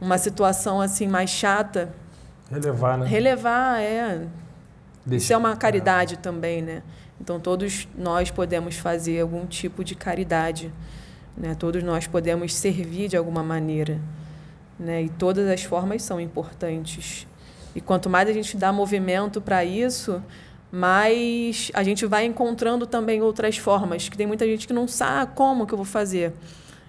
[0.02, 1.94] uma situação assim mais chata.
[2.50, 3.06] Relevar, né?
[3.06, 4.26] Relevar, é.
[5.06, 5.24] Deixa.
[5.24, 6.82] Isso é uma caridade também, né?
[7.22, 10.72] Então, todos nós podemos fazer algum tipo de caridade.
[11.38, 11.56] Né?
[11.56, 14.00] Todos nós podemos servir de alguma maneira.
[14.80, 15.04] Né?
[15.04, 17.28] E todas as formas são importantes.
[17.76, 20.21] E quanto mais a gente dá movimento para isso,
[20.71, 24.10] mais a gente vai encontrando também outras formas.
[24.10, 26.34] Que tem muita gente que não sabe como que eu vou fazer.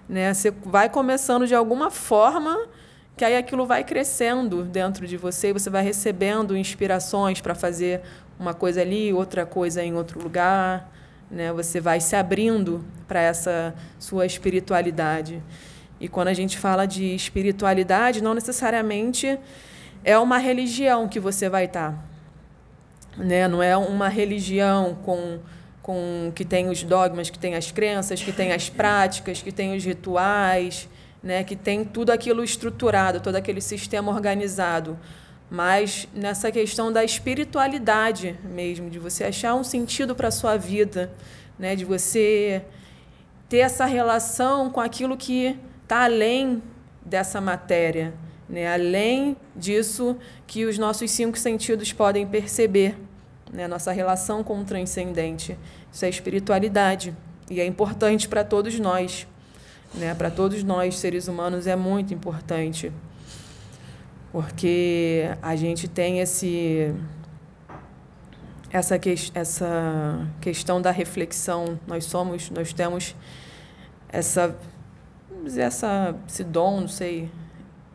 [0.08, 0.32] Né?
[0.32, 2.66] Você vai começando de alguma forma
[3.16, 8.00] que aí aquilo vai crescendo dentro de você e você vai recebendo inspirações para fazer
[8.38, 10.88] uma coisa ali, outra coisa em outro lugar
[11.30, 11.52] né?
[11.52, 15.42] Você vai se abrindo para essa sua espiritualidade.
[16.00, 19.38] E quando a gente fala de espiritualidade, não necessariamente
[20.04, 23.48] é uma religião que você vai estar, tá, né?
[23.48, 25.40] Não é uma religião com
[25.88, 29.74] com que tem os dogmas, que tem as crenças, que tem as práticas, que tem
[29.74, 30.86] os rituais,
[31.22, 31.42] né?
[31.42, 34.98] Que tem tudo aquilo estruturado, todo aquele sistema organizado.
[35.50, 41.10] Mas nessa questão da espiritualidade mesmo, de você achar um sentido para a sua vida,
[41.58, 41.74] né?
[41.74, 42.62] de você
[43.48, 46.62] ter essa relação com aquilo que está além
[47.04, 48.12] dessa matéria,
[48.48, 48.72] né?
[48.72, 52.96] além disso que os nossos cinco sentidos podem perceber,
[53.50, 53.66] né?
[53.66, 55.58] nossa relação com o transcendente.
[55.90, 57.16] Isso é espiritualidade
[57.50, 59.26] e é importante para todos nós.
[59.94, 60.14] Né?
[60.14, 62.92] Para todos nós, seres humanos, é muito importante
[64.32, 66.94] porque a gente tem esse
[68.70, 71.78] essa, que, essa questão da reflexão.
[71.86, 73.14] Nós somos, nós temos
[74.08, 74.56] essa,
[75.56, 77.30] essa, esse dom, não sei,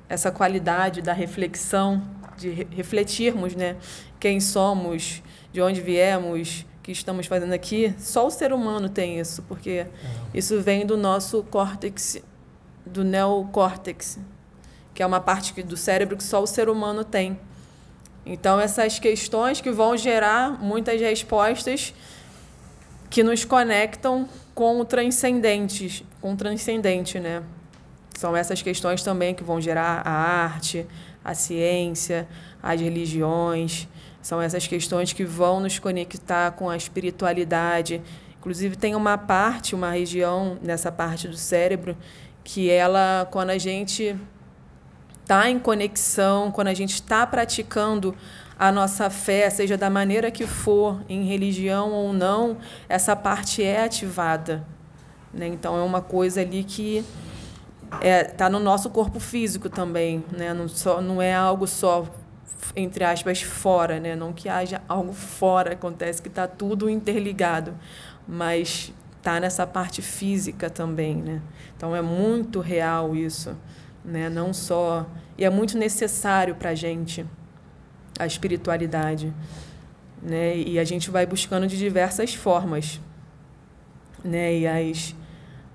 [0.10, 2.02] essa qualidade da reflexão,
[2.38, 3.78] de refletirmos, né?
[4.19, 7.93] Quem somos, de onde viemos, o que estamos fazendo aqui.
[8.00, 9.89] Só o ser humano tem isso, porque é.
[10.34, 12.22] isso vem do nosso córtex,
[12.86, 14.19] do neocórtex,
[14.93, 17.39] que é uma parte do cérebro que só o ser humano tem.
[18.25, 21.93] Então, essas questões que vão gerar muitas respostas
[23.10, 27.43] que nos conectam com o transcendente, com o transcendente, né?
[28.15, 30.86] São essas questões também que vão gerar a arte,
[31.23, 32.27] a ciência,
[32.62, 33.88] as religiões.
[34.21, 38.01] São essas questões que vão nos conectar com a espiritualidade.
[38.39, 41.97] Inclusive, tem uma parte, uma região nessa parte do cérebro
[42.43, 44.15] que ela, quando a gente
[45.23, 48.15] está em conexão, quando a gente está praticando
[48.59, 52.57] a nossa fé, seja da maneira que for, em religião ou não,
[52.88, 54.65] essa parte é ativada.
[55.33, 55.47] Né?
[55.47, 57.03] Então, é uma coisa ali que
[57.86, 60.23] está é, tá no nosso corpo físico também.
[60.31, 60.53] Né?
[60.53, 62.05] Não, só, não é algo só,
[62.75, 63.99] entre aspas, fora.
[63.99, 64.15] Né?
[64.15, 67.73] Não que haja algo fora, acontece que está tudo interligado.
[68.27, 71.15] Mas está nessa parte física também.
[71.15, 71.41] Né?
[71.75, 73.55] Então, é muito real isso
[74.03, 74.29] né?
[74.29, 75.05] Não só
[75.37, 77.25] e é muito necessário para a gente
[78.19, 79.33] a espiritualidade,
[80.21, 80.55] né?
[80.55, 82.99] E a gente vai buscando de diversas formas,
[84.23, 84.55] né?
[84.55, 85.15] E as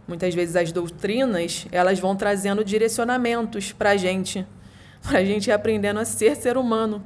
[0.06, 4.46] muitas vezes as doutrinas elas vão trazendo direcionamentos para a gente,
[5.02, 7.04] para a gente ir aprendendo a ser ser humano,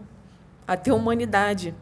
[0.66, 1.74] a ter humanidade,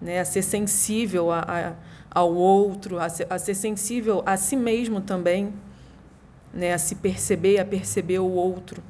[0.00, 0.20] né?
[0.20, 1.72] A ser sensível a, a,
[2.10, 5.52] ao outro, a ser, a ser sensível a si mesmo também
[6.58, 8.82] né, a se perceber, a perceber o outro.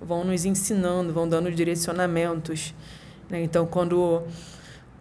[0.00, 2.72] Vão nos ensinando, vão dando direcionamentos.
[3.28, 3.42] Né?
[3.42, 4.22] Então, quando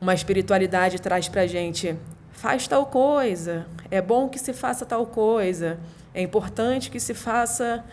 [0.01, 1.95] uma espiritualidade traz para gente,
[2.31, 5.79] faz tal coisa, é bom que se faça tal coisa,
[6.13, 7.85] é importante que se faça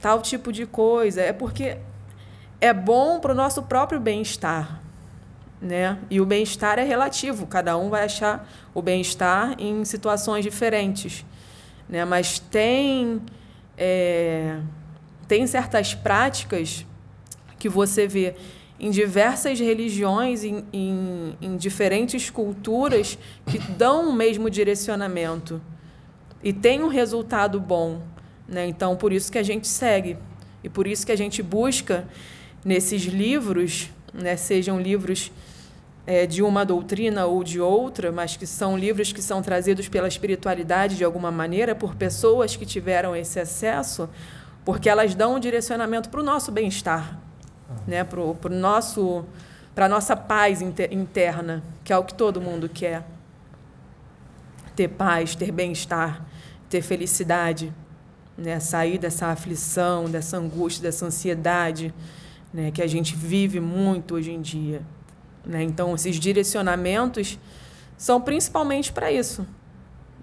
[0.00, 1.78] tal tipo de coisa, é porque
[2.60, 4.82] é bom para o nosso próprio bem-estar.
[5.60, 5.96] Né?
[6.10, 11.24] E o bem-estar é relativo, cada um vai achar o bem-estar em situações diferentes.
[11.88, 12.04] Né?
[12.04, 13.22] Mas tem
[13.76, 14.60] é,
[15.28, 16.86] tem certas práticas
[17.58, 18.34] que você vê
[18.78, 25.60] em diversas religiões, em, em, em, diferentes culturas, que dão o mesmo direcionamento
[26.42, 28.02] e tem um resultado bom.
[28.48, 28.66] Né?
[28.66, 30.16] Então, por isso que a gente segue
[30.64, 32.08] e por isso que a gente busca
[32.64, 35.30] nesses livros, né, sejam livros
[36.06, 40.08] é, de uma doutrina ou de outra, mas que são livros que são trazidos pela
[40.08, 44.08] espiritualidade de alguma maneira, por pessoas que tiveram esse acesso,
[44.64, 47.18] porque elas dão um direcionamento para o nosso bem-estar,
[47.86, 48.04] né?
[48.04, 49.24] para o nosso
[49.74, 53.02] para a nossa paz interna, que é o que todo mundo quer.
[54.76, 56.26] Ter paz, ter bem-estar,
[56.68, 57.72] ter felicidade,
[58.36, 58.60] né?
[58.60, 61.94] sair dessa aflição, dessa angústia, dessa ansiedade
[62.52, 62.70] né?
[62.70, 64.82] que a gente vive muito hoje em dia.
[65.44, 65.62] Né?
[65.62, 67.38] Então, esses direcionamentos
[67.96, 69.46] são principalmente para isso,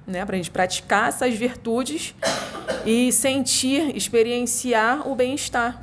[0.05, 0.25] né?
[0.25, 2.15] para a gente praticar essas virtudes
[2.86, 5.82] e sentir, experienciar o bem-estar,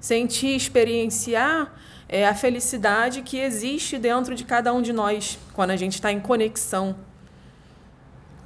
[0.00, 1.72] sentir, experienciar
[2.08, 6.12] é, a felicidade que existe dentro de cada um de nós quando a gente está
[6.12, 6.94] em conexão.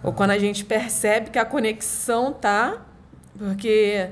[0.03, 2.81] Ou quando a gente percebe que a conexão tá,
[3.37, 4.11] porque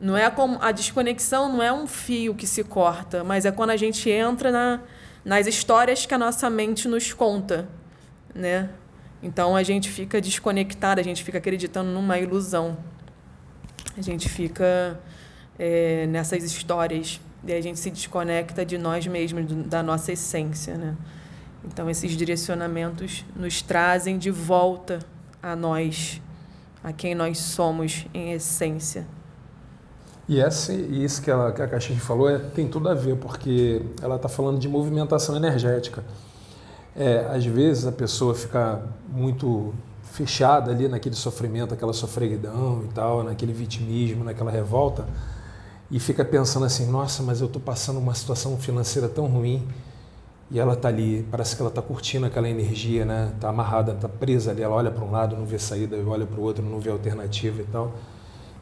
[0.00, 3.70] não é como a desconexão não é um fio que se corta, mas é quando
[3.70, 4.80] a gente entra na,
[5.26, 7.68] nas histórias que a nossa mente nos conta,
[8.32, 8.70] né?
[9.20, 12.78] Então a gente fica desconectado, a gente fica acreditando numa ilusão.
[13.98, 15.00] A gente fica
[15.58, 20.96] é, nessas histórias e a gente se desconecta de nós mesmos, da nossa essência, né?
[21.64, 25.00] Então esses direcionamentos nos trazem de volta
[25.42, 26.22] a nós,
[26.84, 29.04] a quem nós somos em essência.
[30.28, 33.82] E esse, isso que, ela, que a Caixinha falou é, tem tudo a ver, porque
[34.02, 36.02] ela está falando de movimentação energética.
[36.96, 39.72] É, às vezes a pessoa fica muito
[40.02, 45.06] fechada ali naquele sofrimento, aquela sofreguidão e tal, naquele vitimismo, naquela revolta,
[45.90, 49.62] e fica pensando assim: nossa, mas eu estou passando uma situação financeira tão ruim
[50.50, 53.32] e ela está ali, parece que ela está curtindo aquela energia, né?
[53.34, 54.62] Está amarrada, está presa ali.
[54.62, 57.60] Ela olha para um lado, não vê saída, olha para o outro, não vê alternativa
[57.62, 57.92] e tal.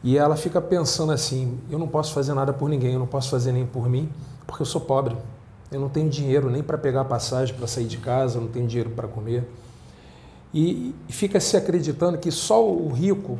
[0.03, 3.29] E ela fica pensando assim: eu não posso fazer nada por ninguém, eu não posso
[3.29, 4.09] fazer nem por mim,
[4.45, 5.15] porque eu sou pobre.
[5.71, 8.67] Eu não tenho dinheiro nem para pegar passagem para sair de casa, eu não tenho
[8.67, 9.47] dinheiro para comer.
[10.53, 13.37] E fica se acreditando que só o rico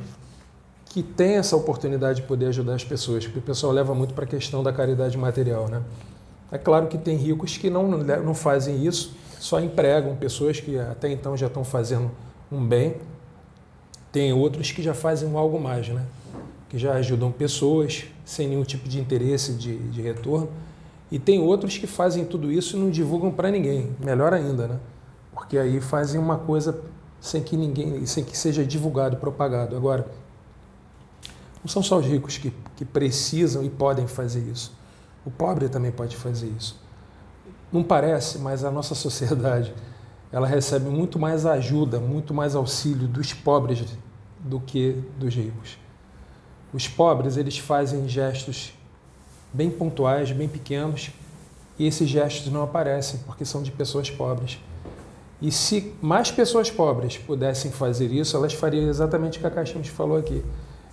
[0.96, 4.24] que tem essa oportunidade de poder ajudar as pessoas, porque o pessoal leva muito para
[4.24, 5.82] a questão da caridade material, né?
[6.52, 11.12] É claro que tem ricos que não, não fazem isso, só empregam pessoas que até
[11.12, 12.12] então já estão fazendo
[12.52, 12.96] um bem.
[14.12, 16.06] Tem outros que já fazem algo mais, né?
[16.76, 20.50] Que já ajudam pessoas sem nenhum tipo de interesse de, de retorno.
[21.10, 23.96] E tem outros que fazem tudo isso e não divulgam para ninguém.
[23.98, 24.80] Melhor ainda, né?
[25.32, 26.78] Porque aí fazem uma coisa
[27.22, 29.74] sem que ninguém, sem que seja divulgado, propagado.
[29.78, 30.06] Agora,
[31.64, 34.76] não são só os ricos que, que precisam e podem fazer isso.
[35.26, 36.78] O pobre também pode fazer isso.
[37.72, 39.74] Não parece, mas a nossa sociedade
[40.30, 43.86] ela recebe muito mais ajuda, muito mais auxílio dos pobres
[44.42, 45.85] do que dos ricos.
[46.74, 48.74] Os pobres eles fazem gestos
[49.54, 51.12] bem pontuais, bem pequenos,
[51.78, 54.60] e esses gestos não aparecem porque são de pessoas pobres.
[55.42, 59.84] E se mais pessoas pobres pudessem fazer isso, elas fariam exatamente o que a Caixinha
[59.84, 60.44] falou aqui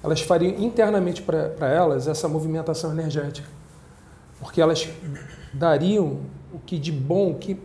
[0.03, 3.49] elas fariam internamente para elas essa movimentação energética.
[4.41, 4.89] Porque elas
[5.53, 6.21] dariam
[6.53, 7.59] o que de bom, o que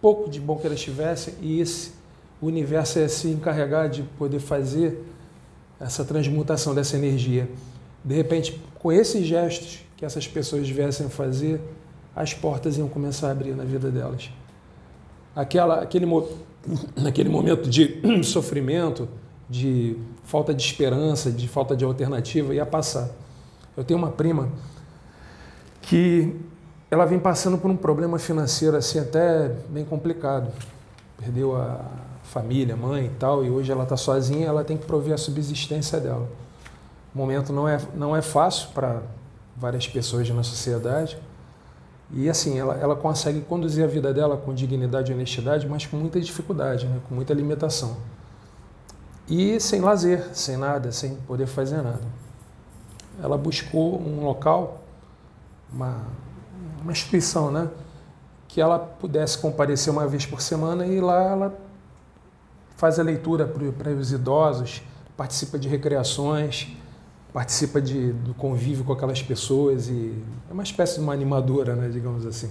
[0.00, 1.92] pouco de bom que elas tivessem, e esse
[2.42, 5.04] universo ia se encarregar de poder fazer
[5.80, 7.48] essa transmutação dessa energia.
[8.04, 11.60] De repente, com esses gestos que essas pessoas viessem fazer,
[12.14, 14.30] as portas iam começar a abrir na vida delas.
[15.34, 16.06] Aquela, aquele,
[16.96, 19.08] naquele momento de sofrimento,
[19.48, 23.08] de falta de esperança, de falta de alternativa, ia passar.
[23.76, 24.50] Eu tenho uma prima
[25.82, 26.34] que
[26.90, 30.52] ela vem passando por um problema financeiro assim até bem complicado.
[31.18, 31.84] Perdeu a
[32.28, 35.98] família, mãe e tal, e hoje ela está sozinha, ela tem que prover a subsistência
[35.98, 36.28] dela.
[37.14, 39.02] O momento não é, não é fácil para
[39.56, 41.18] várias pessoas na sociedade.
[42.12, 45.96] E assim, ela, ela consegue conduzir a vida dela com dignidade e honestidade, mas com
[45.96, 47.00] muita dificuldade, né?
[47.08, 47.96] com muita limitação
[49.28, 52.00] e sem lazer, sem nada, sem poder fazer nada.
[53.22, 54.80] Ela buscou um local,
[55.70, 56.06] uma,
[56.80, 57.68] uma instituição, né?
[58.46, 61.58] Que ela pudesse comparecer uma vez por semana e lá ela
[62.78, 64.82] faz a leitura para os idosos,
[65.14, 66.68] participa de recreações,
[67.30, 70.14] participa de, do convívio com aquelas pessoas e
[70.48, 72.50] é uma espécie de uma animadora, né, digamos assim.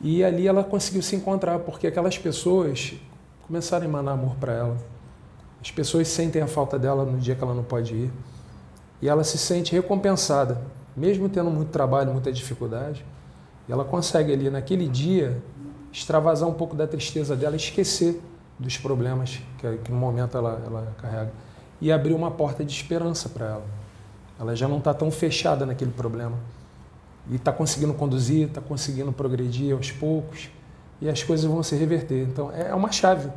[0.00, 2.94] E ali ela conseguiu se encontrar porque aquelas pessoas
[3.48, 4.76] começaram a emanar amor para ela
[5.62, 8.10] as pessoas sentem a falta dela no dia que ela não pode ir.
[9.02, 10.60] E ela se sente recompensada,
[10.96, 13.04] mesmo tendo muito trabalho, muita dificuldade.
[13.68, 15.42] E ela consegue ali, naquele dia,
[15.92, 18.20] extravasar um pouco da tristeza dela, esquecer
[18.60, 21.32] dos problemas que, que no momento ela, ela carrega.
[21.80, 23.66] E abrir uma porta de esperança para ela.
[24.38, 26.36] Ela já não está tão fechada naquele problema.
[27.28, 30.50] E está conseguindo conduzir, está conseguindo progredir aos poucos.
[31.00, 32.28] E as coisas vão se reverter.
[32.28, 33.30] Então, é uma chave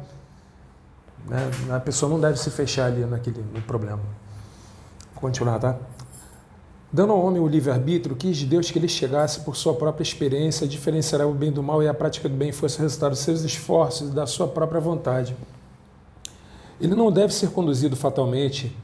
[1.27, 1.49] né?
[1.71, 4.01] A pessoa não deve se fechar ali naquele no problema.
[5.13, 5.77] Vou continuar, tá?
[6.93, 11.27] Dando ao homem o livre-arbítrio, quis Deus que ele chegasse por sua própria experiência, diferenciar
[11.27, 14.11] o bem do mal e a prática do bem fosse resultado dos seus esforços e
[14.11, 15.35] da sua própria vontade.
[16.79, 18.77] Ele não deve ser conduzido fatalmente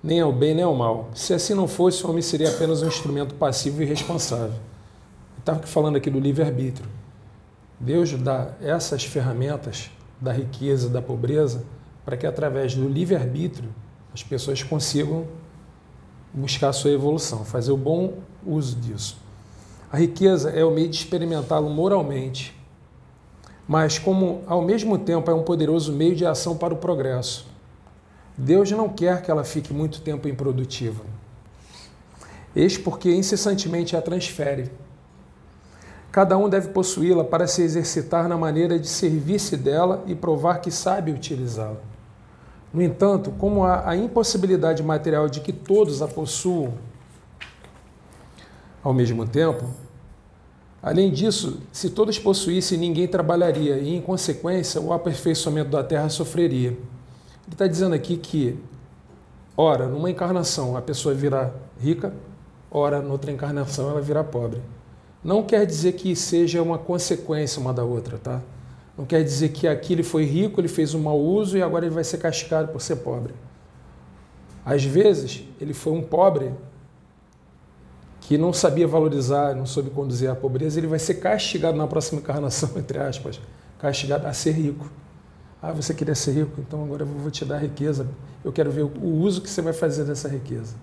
[0.00, 1.10] nem ao bem nem ao mal.
[1.12, 4.54] Se assim não fosse, o homem seria apenas um instrumento passivo e responsável.
[5.36, 6.88] Estava falando aqui do livre-arbítrio.
[7.80, 9.90] Deus dá essas ferramentas
[10.20, 11.64] da riqueza, da pobreza,
[12.04, 13.70] para que através do livre-arbítrio
[14.14, 15.26] as pessoas consigam
[16.32, 18.14] buscar sua evolução, fazer o bom
[18.46, 19.18] uso disso.
[19.92, 22.54] A riqueza é o meio de experimentá-lo moralmente,
[23.66, 27.46] mas como ao mesmo tempo é um poderoso meio de ação para o progresso.
[28.36, 31.04] Deus não quer que ela fique muito tempo improdutiva.
[32.54, 34.70] Eis porque incessantemente a transfere
[36.10, 40.70] Cada um deve possuí-la para se exercitar na maneira de servir-se dela e provar que
[40.70, 41.89] sabe utilizá-la.
[42.72, 46.74] No entanto, como há a impossibilidade material de que todos a possuam
[48.82, 49.64] ao mesmo tempo,
[50.82, 56.68] além disso, se todos possuíssem, ninguém trabalharia e, em consequência, o aperfeiçoamento da terra sofreria.
[56.70, 58.56] Ele está dizendo aqui que,
[59.56, 61.50] ora, numa encarnação a pessoa virá
[61.80, 62.14] rica,
[62.70, 64.62] ora, noutra encarnação ela virá pobre.
[65.22, 68.40] Não quer dizer que seja uma consequência uma da outra, tá?
[69.00, 71.86] Não quer dizer que aqui ele foi rico, ele fez um mau uso e agora
[71.86, 73.32] ele vai ser castigado por ser pobre.
[74.62, 76.52] Às vezes, ele foi um pobre
[78.20, 82.20] que não sabia valorizar, não soube conduzir a pobreza, ele vai ser castigado na próxima
[82.20, 83.40] encarnação, entre aspas,
[83.78, 84.92] castigado a ser rico.
[85.62, 88.06] Ah, você queria ser rico, então agora eu vou te dar riqueza.
[88.44, 90.74] Eu quero ver o uso que você vai fazer dessa riqueza.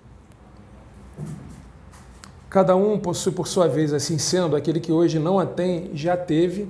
[2.50, 6.16] Cada um possui por sua vez, assim sendo, aquele que hoje não a tem, já
[6.16, 6.68] teve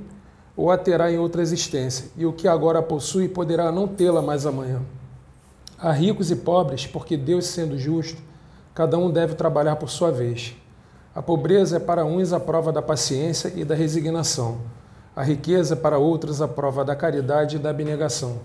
[0.58, 4.44] ou a terá em outra existência, e o que agora possui poderá não tê-la mais
[4.44, 4.82] amanhã.
[5.78, 8.20] Há ricos e pobres, porque Deus, sendo justo,
[8.74, 10.56] cada um deve trabalhar por sua vez.
[11.14, 14.58] A pobreza é para uns a prova da paciência e da resignação.
[15.14, 18.40] A riqueza é para outros a prova da caridade e da abnegação.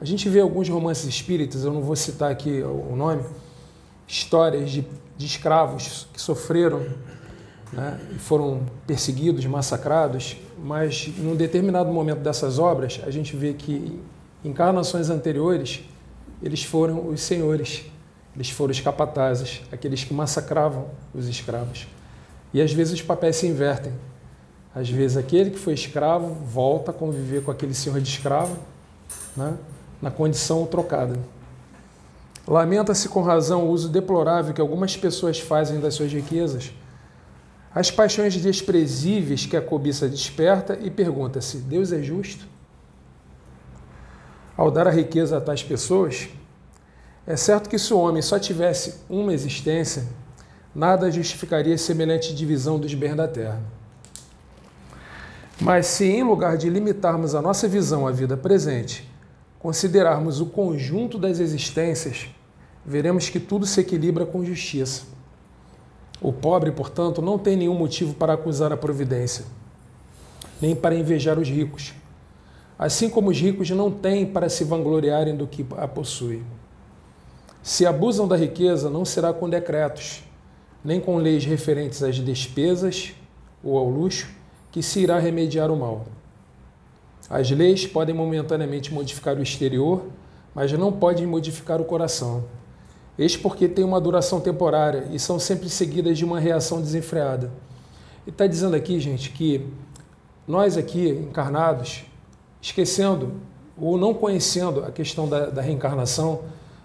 [0.00, 3.22] A gente vê alguns romances espíritas, eu não vou citar aqui o nome,
[4.08, 4.84] histórias de,
[5.16, 6.84] de escravos que sofreram
[7.72, 14.00] né, foram perseguidos, massacrados, mas num determinado momento dessas obras, a gente vê que
[14.44, 15.82] em encarnações anteriores,
[16.42, 17.84] eles foram os senhores,
[18.34, 21.86] eles foram os capatazes, aqueles que massacravam os escravos.
[22.52, 23.92] E às vezes os papéis se invertem.
[24.74, 28.56] Às vezes aquele que foi escravo volta a conviver com aquele senhor de escravo,
[29.36, 29.56] né,
[30.02, 31.18] na condição trocada.
[32.46, 36.72] Lamenta-se com razão o uso deplorável que algumas pessoas fazem das suas riquezas,
[37.74, 42.46] as paixões desprezíveis que a cobiça desperta e pergunta-se: Deus é justo?
[44.56, 46.28] Ao dar a riqueza a tais pessoas,
[47.26, 50.04] é certo que se o homem só tivesse uma existência,
[50.72, 53.60] nada justificaria semelhante divisão dos bens da terra.
[55.60, 59.08] Mas se, em lugar de limitarmos a nossa visão à vida presente,
[59.58, 62.28] considerarmos o conjunto das existências,
[62.84, 65.13] veremos que tudo se equilibra com justiça.
[66.24, 69.44] O pobre, portanto, não tem nenhum motivo para acusar a providência,
[70.58, 71.92] nem para invejar os ricos,
[72.78, 76.42] assim como os ricos não têm para se vangloriarem do que a possuem.
[77.62, 80.24] Se abusam da riqueza, não será com decretos,
[80.82, 83.12] nem com leis referentes às despesas
[83.62, 84.30] ou ao luxo,
[84.72, 86.06] que se irá remediar o mal.
[87.28, 90.06] As leis podem momentaneamente modificar o exterior,
[90.54, 92.44] mas não podem modificar o coração.
[93.18, 97.50] Eis porque têm uma duração temporária e são sempre seguidas de uma reação desenfreada.
[98.26, 99.66] E está dizendo aqui, gente, que
[100.46, 102.04] nós aqui, encarnados,
[102.60, 103.32] esquecendo
[103.76, 106.42] ou não conhecendo a questão da, da reencarnação,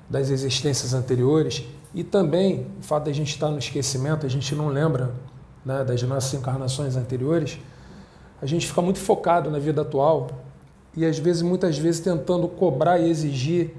[0.09, 1.63] das existências anteriores,
[1.93, 5.13] e também o fato de a gente estar no esquecimento, a gente não lembra
[5.65, 7.59] né, das nossas encarnações anteriores,
[8.41, 10.29] a gente fica muito focado na vida atual
[10.95, 13.75] e às vezes, muitas vezes, tentando cobrar e exigir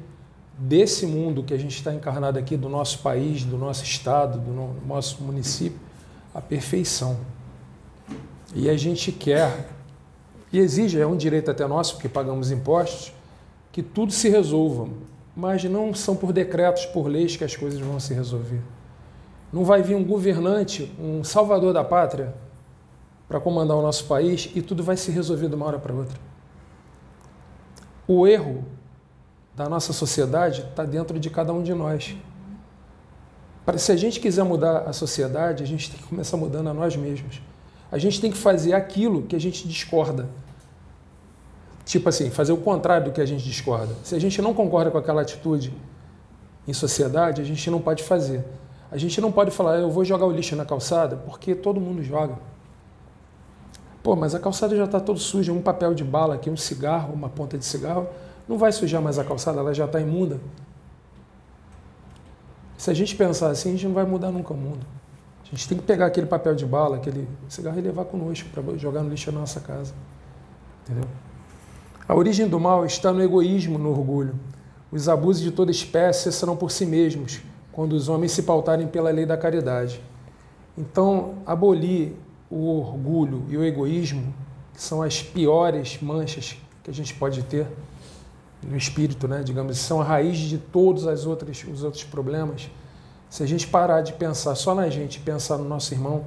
[0.61, 4.87] desse mundo que a gente está encarnado aqui, do nosso país, do nosso estado, do
[4.87, 5.81] nosso município,
[6.35, 7.19] a perfeição.
[8.55, 9.71] E a gente quer,
[10.53, 13.11] e exige, é um direito até nosso, porque pagamos impostos,
[13.73, 14.87] que tudo se resolva.
[15.35, 18.61] Mas não são por decretos, por leis que as coisas vão se resolver.
[19.51, 22.35] Não vai vir um governante, um salvador da pátria,
[23.27, 26.19] para comandar o nosso país e tudo vai se resolver de uma hora para outra.
[28.07, 28.65] O erro
[29.61, 32.17] da nossa sociedade está dentro de cada um de nós.
[33.77, 36.97] Se a gente quiser mudar a sociedade, a gente tem que começar mudando a nós
[36.97, 37.43] mesmos.
[37.93, 40.27] A gente tem que fazer aquilo que a gente discorda.
[41.85, 43.95] Tipo assim, fazer o contrário do que a gente discorda.
[44.03, 45.77] Se a gente não concorda com aquela atitude
[46.67, 48.43] em sociedade, a gente não pode fazer.
[48.91, 52.03] A gente não pode falar, eu vou jogar o lixo na calçada, porque todo mundo
[52.03, 52.39] joga.
[54.03, 57.13] Pô, mas a calçada já está toda suja, um papel de bala aqui, um cigarro,
[57.13, 58.09] uma ponta de cigarro,
[58.51, 60.41] não vai sujar mais a calçada, ela já está imunda.
[62.77, 64.85] Se a gente pensar assim, a gente não vai mudar nunca o mundo.
[65.45, 68.77] A gente tem que pegar aquele papel de bala, aquele cigarro e levar conosco para
[68.77, 69.95] jogar no lixo na nossa casa.
[70.83, 71.09] Entendeu?
[72.09, 74.35] A origem do mal está no egoísmo, no orgulho.
[74.91, 77.41] Os abusos de toda espécie serão por si mesmos,
[77.71, 80.03] quando os homens se pautarem pela lei da caridade.
[80.77, 82.15] Então, abolir
[82.51, 84.35] o orgulho e o egoísmo,
[84.75, 87.69] que são as piores manchas que a gente pode ter
[88.63, 89.43] no espírito, né?
[89.43, 92.71] digamos, são a raiz de todos as outras, os outros problemas.
[93.29, 96.25] Se a gente parar de pensar só na gente, pensar no nosso irmão,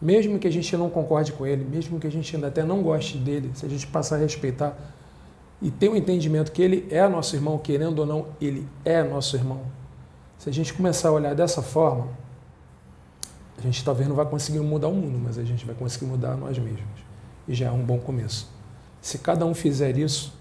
[0.00, 2.82] mesmo que a gente não concorde com ele, mesmo que a gente ainda até não
[2.82, 4.76] goste dele, se a gente passar a respeitar
[5.60, 9.04] e ter o um entendimento que ele é nosso irmão, querendo ou não, ele é
[9.04, 9.60] nosso irmão.
[10.36, 12.08] Se a gente começar a olhar dessa forma,
[13.56, 16.36] a gente talvez não vai conseguir mudar o mundo, mas a gente vai conseguir mudar
[16.36, 16.82] nós mesmos.
[17.46, 18.50] E já é um bom começo.
[19.00, 20.32] Se cada um fizer isso,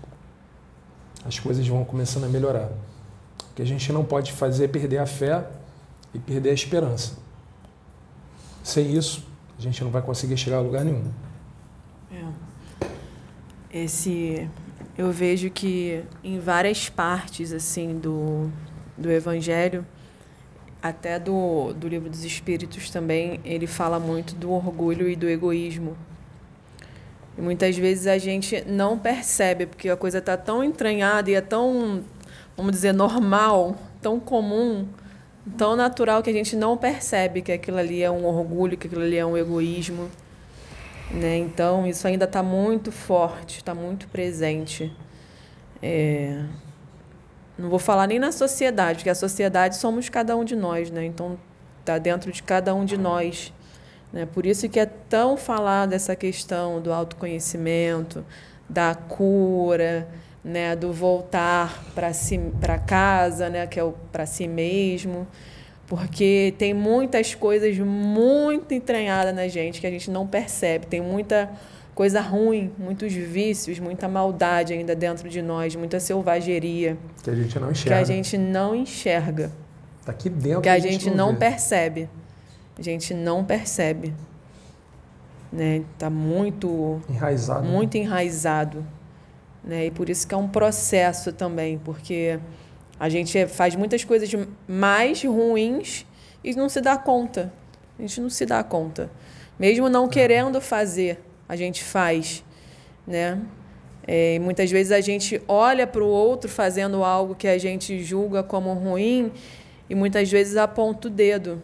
[1.25, 2.69] as coisas vão começando a melhorar.
[3.51, 5.45] O que a gente não pode fazer é perder a fé
[6.13, 7.17] e perder a esperança.
[8.63, 9.25] Sem isso,
[9.57, 11.11] a gente não vai conseguir chegar a lugar nenhum.
[12.11, 12.25] É.
[13.83, 14.49] Esse,
[14.97, 18.49] eu vejo que em várias partes assim do,
[18.97, 19.85] do Evangelho
[20.81, 25.95] até do, do livro dos Espíritos também, ele fala muito do orgulho e do egoísmo.
[27.37, 31.41] E muitas vezes a gente não percebe, porque a coisa está tão entranhada e é
[31.41, 32.03] tão,
[32.57, 34.87] vamos dizer, normal, tão comum,
[35.57, 39.01] tão natural que a gente não percebe que aquilo ali é um orgulho, que aquilo
[39.01, 40.09] ali é um egoísmo.
[41.09, 41.37] Né?
[41.37, 44.91] Então, isso ainda está muito forte, está muito presente.
[45.81, 46.43] É...
[47.57, 51.05] Não vou falar nem na sociedade, porque a sociedade somos cada um de nós, né?
[51.05, 51.37] Então,
[51.79, 53.53] está dentro de cada um de nós.
[54.11, 54.25] Né?
[54.25, 58.23] Por isso que é tão falar dessa questão do autoconhecimento,
[58.69, 60.07] da cura,
[60.43, 60.75] né?
[60.75, 62.39] do voltar para si,
[62.85, 63.67] casa, né?
[63.67, 65.27] que é o para si mesmo
[65.91, 70.85] porque tem muitas coisas muito entranhadas na gente que a gente não percebe.
[70.85, 71.51] Tem muita
[71.93, 76.97] coisa ruim, muitos vícios, muita maldade ainda dentro de nós, muita selvageria.
[77.21, 77.89] Que a gente não enxerga.
[77.97, 79.51] Que a gente não enxerga.
[79.99, 80.61] Está aqui dentro.
[80.61, 82.07] Que a, a gente, gente, não, percebe.
[82.81, 84.11] A gente não percebe.
[85.53, 85.83] Né?
[85.99, 87.63] Tá muito enraizado.
[87.63, 88.03] Muito né?
[88.03, 88.83] enraizado.
[89.63, 89.85] Né?
[89.85, 92.39] E por isso que é um processo também, porque
[92.99, 94.31] a gente faz muitas coisas
[94.67, 96.07] mais ruins
[96.43, 97.53] e não se dá conta.
[97.99, 99.11] A gente não se dá conta.
[99.59, 102.43] Mesmo não querendo fazer, a gente faz,
[103.05, 103.39] né?
[104.07, 108.41] É, muitas vezes a gente olha para o outro fazendo algo que a gente julga
[108.41, 109.31] como ruim
[109.87, 111.61] e muitas vezes aponta o dedo.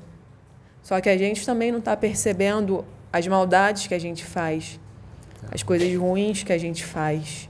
[0.87, 4.79] Só que a gente também não está percebendo as maldades que a gente faz,
[5.51, 7.49] as coisas ruins que a gente faz.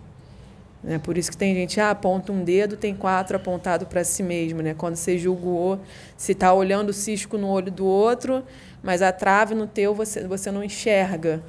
[0.83, 0.97] Né?
[0.97, 4.63] Por isso que tem gente, ah, aponta um dedo, tem quatro apontado para si mesmo.
[4.63, 4.73] Né?
[4.73, 5.79] Quando você julgou,
[6.17, 8.43] se está olhando o cisco no olho do outro,
[8.81, 11.43] mas a trave no teu você, você não enxerga.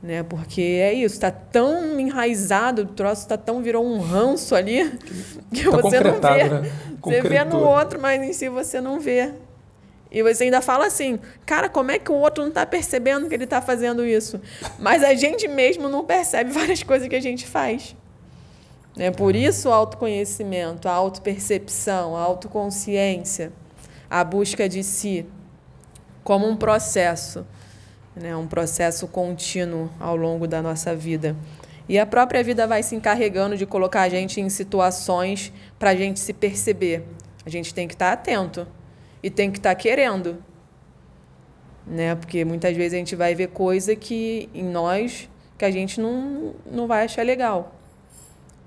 [0.00, 0.22] Né?
[0.22, 4.96] Porque é isso, está tão enraizado, o troço está tão, virou um ranço ali,
[5.52, 6.44] que tá você não vê.
[6.44, 6.72] Né?
[7.02, 9.32] Você vê no outro, mas em si você não vê.
[10.16, 13.34] E você ainda fala assim, cara, como é que o outro não está percebendo que
[13.34, 14.40] ele está fazendo isso?
[14.78, 17.94] Mas a gente mesmo não percebe várias coisas que a gente faz.
[18.96, 19.10] Né?
[19.10, 23.52] Por isso o autoconhecimento, a autopercepção, a autoconsciência,
[24.08, 25.26] a busca de si,
[26.24, 27.46] como um processo,
[28.14, 28.34] né?
[28.34, 31.36] um processo contínuo ao longo da nossa vida.
[31.86, 35.94] E a própria vida vai se encarregando de colocar a gente em situações para a
[35.94, 37.04] gente se perceber.
[37.44, 38.66] A gente tem que estar tá atento
[39.22, 40.42] e tem que estar tá querendo.
[41.86, 42.14] Né?
[42.14, 46.54] Porque muitas vezes a gente vai ver coisa que em nós que a gente não,
[46.70, 47.74] não vai achar legal.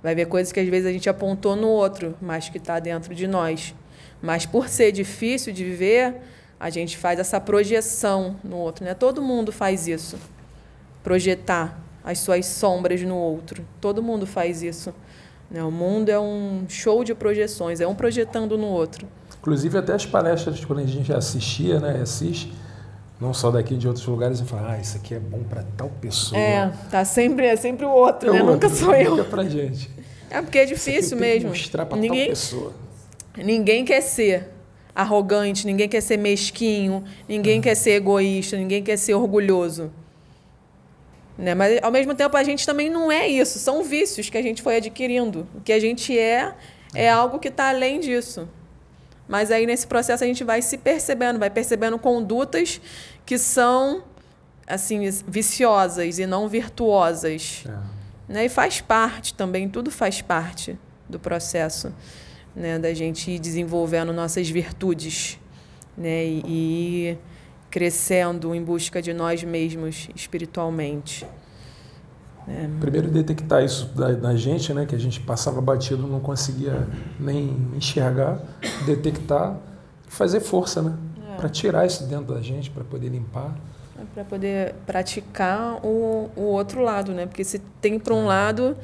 [0.01, 3.13] Vai ver coisas que às vezes a gente apontou no outro, mas que está dentro
[3.13, 3.75] de nós.
[4.21, 6.15] Mas por ser difícil de ver,
[6.59, 8.85] a gente faz essa projeção no outro.
[8.85, 8.93] Né?
[8.93, 10.17] Todo mundo faz isso.
[11.03, 13.65] Projetar as suas sombras no outro.
[13.79, 14.93] Todo mundo faz isso.
[15.49, 15.63] Né?
[15.63, 19.07] O mundo é um show de projeções, é um projetando no outro.
[19.39, 22.53] Inclusive até as palestras, quando a gente assistia, né, assiste,
[23.19, 25.89] não só daqui de outros lugares, e fala, ah, isso aqui é bom para tal
[26.01, 26.39] pessoa.
[26.39, 28.39] É, tá sempre, é sempre o outro, é né?
[28.39, 29.11] Outro, nunca sou eu.
[29.11, 29.89] Nunca pra gente.
[30.29, 31.49] É porque é difícil mesmo.
[31.49, 32.73] mostrar para ninguém, tal pessoa.
[33.37, 34.49] Ninguém quer ser
[34.93, 39.91] arrogante, ninguém quer ser mesquinho, ninguém quer ser egoísta, ninguém quer ser orgulhoso.
[41.37, 41.55] Né?
[41.55, 43.57] Mas, ao mesmo tempo, a gente também não é isso.
[43.59, 45.47] São vícios que a gente foi adquirindo.
[45.55, 46.53] O que a gente é,
[46.93, 48.47] é algo que está além disso.
[49.29, 52.81] Mas aí nesse processo a gente vai se percebendo, vai percebendo condutas
[53.23, 54.03] que são
[54.65, 57.63] assim viciosas e não virtuosas.
[57.67, 58.33] É.
[58.33, 58.45] Né?
[58.45, 60.75] E faz parte também, tudo faz parte
[61.07, 61.93] do processo
[62.55, 62.79] né?
[62.79, 65.39] da gente ir desenvolvendo nossas virtudes
[65.95, 66.25] né?
[66.25, 67.17] e, e
[67.69, 71.23] crescendo em busca de nós mesmos espiritualmente.
[72.49, 72.67] É.
[72.79, 76.87] Primeiro detectar isso da, da, gente, né, que a gente passava batido, não conseguia
[77.19, 78.39] nem enxergar,
[78.85, 79.55] detectar,
[80.07, 80.97] fazer força, né,
[81.31, 81.35] é.
[81.35, 83.55] para tirar isso dentro da gente, para poder limpar.
[83.99, 87.25] É para poder praticar o, o outro lado, né?
[87.25, 88.27] Porque se tem para um é.
[88.27, 88.77] lado,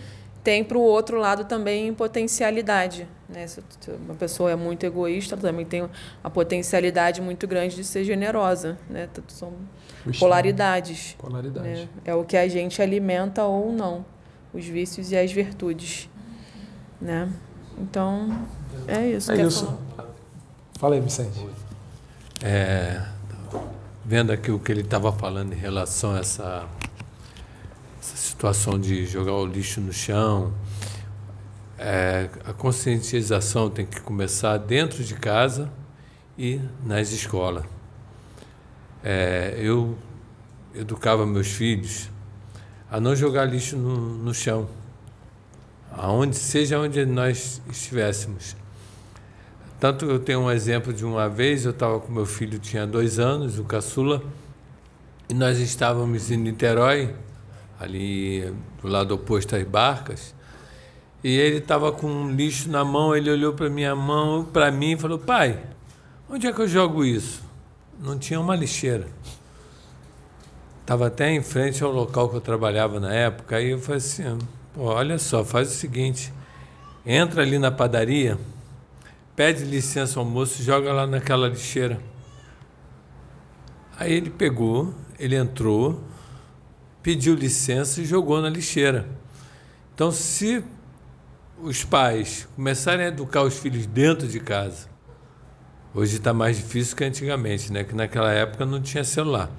[0.43, 3.07] tem para o outro lado também potencialidade.
[3.27, 3.47] Né?
[3.47, 3.61] Se
[4.05, 5.89] uma pessoa é muito egoísta, também tem
[6.23, 8.77] a potencialidade muito grande de ser generosa.
[8.89, 9.09] Né?
[9.27, 9.53] São
[10.19, 11.15] polaridades.
[11.17, 11.67] Polaridade.
[11.67, 11.89] Né?
[12.05, 14.05] É o que a gente alimenta ou não,
[14.53, 16.09] os vícios e as virtudes.
[17.01, 17.31] Né?
[17.77, 18.45] Então,
[18.87, 19.31] é isso.
[19.31, 19.65] É isso.
[19.65, 20.09] Falar?
[20.79, 21.45] Fala aí, Vicente.
[22.43, 23.01] É,
[24.03, 26.65] vendo aqui o que ele estava falando em relação a essa,
[27.99, 30.53] essa situação de jogar o lixo no chão,
[31.77, 35.69] é, a conscientização tem que começar dentro de casa
[36.37, 37.65] e nas escolas.
[39.03, 39.97] É, eu
[40.73, 42.09] educava meus filhos
[42.89, 44.67] a não jogar lixo no, no chão,
[45.91, 48.55] aonde seja onde nós estivéssemos.
[49.79, 53.19] Tanto eu tenho um exemplo de uma vez, eu estava com meu filho, tinha dois
[53.19, 54.23] anos, o caçula,
[55.27, 57.13] e nós estávamos em Niterói,
[57.79, 60.33] ali do lado oposto às barcas,
[61.25, 64.91] e ele estava com um lixo na mão, ele olhou para minha mão, para mim
[64.91, 65.59] e falou: "Pai,
[66.29, 67.41] onde é que eu jogo isso?"
[67.99, 69.07] Não tinha uma lixeira.
[70.81, 74.37] Estava até em frente ao local que eu trabalhava na época, aí eu falei assim:
[74.77, 76.31] olha só, faz o seguinte,
[77.03, 78.37] entra ali na padaria,
[79.35, 81.99] pede licença ao moço joga lá naquela lixeira.
[83.97, 86.03] Aí ele pegou, ele entrou,
[87.01, 89.07] pediu licença e jogou na lixeira.
[89.95, 90.63] Então, se
[91.61, 94.87] os pais começarem a educar os filhos dentro de casa,
[95.93, 97.83] hoje está mais difícil que antigamente, né?
[97.83, 99.49] Que naquela época não tinha celular.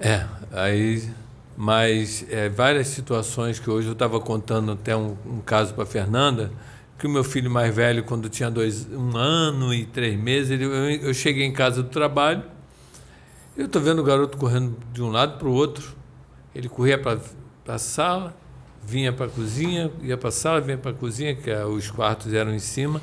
[0.00, 1.10] É, é aí,
[1.56, 6.50] mas é, várias situações que hoje eu estava contando até um, um caso para Fernanda,
[6.98, 10.64] que o meu filho mais velho, quando tinha dois, um ano e três meses, ele,
[10.64, 12.42] eu, eu cheguei em casa do trabalho,
[13.56, 15.94] eu estou vendo o garoto correndo de um lado para o outro,
[16.54, 17.18] ele corria para
[17.68, 18.34] a sala,
[18.86, 21.90] vinha para a cozinha, ia para a sala, vinha para a cozinha, que é, os
[21.90, 23.00] quartos eram em cima.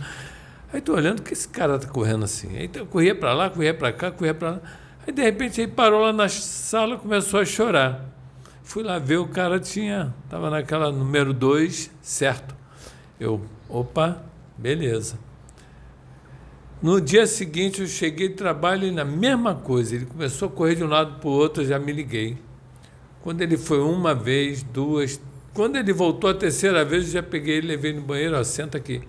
[0.72, 2.56] Aí estou olhando que esse cara está correndo assim.
[2.58, 4.62] Aí eu corria para lá, corria para cá, corria para lá.
[5.06, 8.06] Aí de repente ele parou lá na sala, começou a chorar.
[8.64, 12.56] Fui lá ver, o cara tinha, estava naquela número 2, certo.
[13.20, 14.24] Eu, opa,
[14.58, 15.20] beleza.
[16.82, 20.76] No dia seguinte eu cheguei de trabalho e na mesma coisa, ele começou a correr
[20.76, 22.38] de um lado para o outro, eu já me liguei.
[23.22, 25.20] Quando ele foi uma vez, duas,
[25.54, 28.78] quando ele voltou a terceira vez, eu já peguei ele, levei no banheiro, ó, senta
[28.78, 29.02] aqui.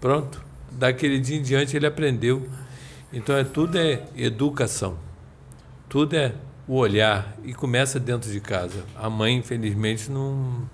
[0.00, 0.42] Pronto.
[0.70, 2.48] Daquele dia em diante ele aprendeu.
[3.12, 4.98] Então é tudo é educação.
[5.88, 6.34] Tudo é
[6.66, 8.84] o olhar e começa dentro de casa.
[8.96, 10.68] A mãe, infelizmente, não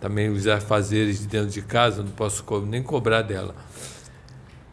[0.00, 3.54] também os afazeres de dentro de casa, não posso nem cobrar dela.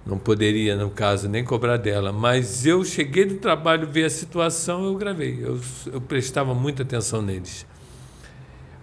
[0.05, 2.11] Não poderia, no caso, nem cobrar dela.
[2.11, 5.37] Mas eu cheguei do trabalho, vi a situação, eu gravei.
[5.39, 5.59] Eu,
[5.91, 7.67] eu prestava muita atenção neles.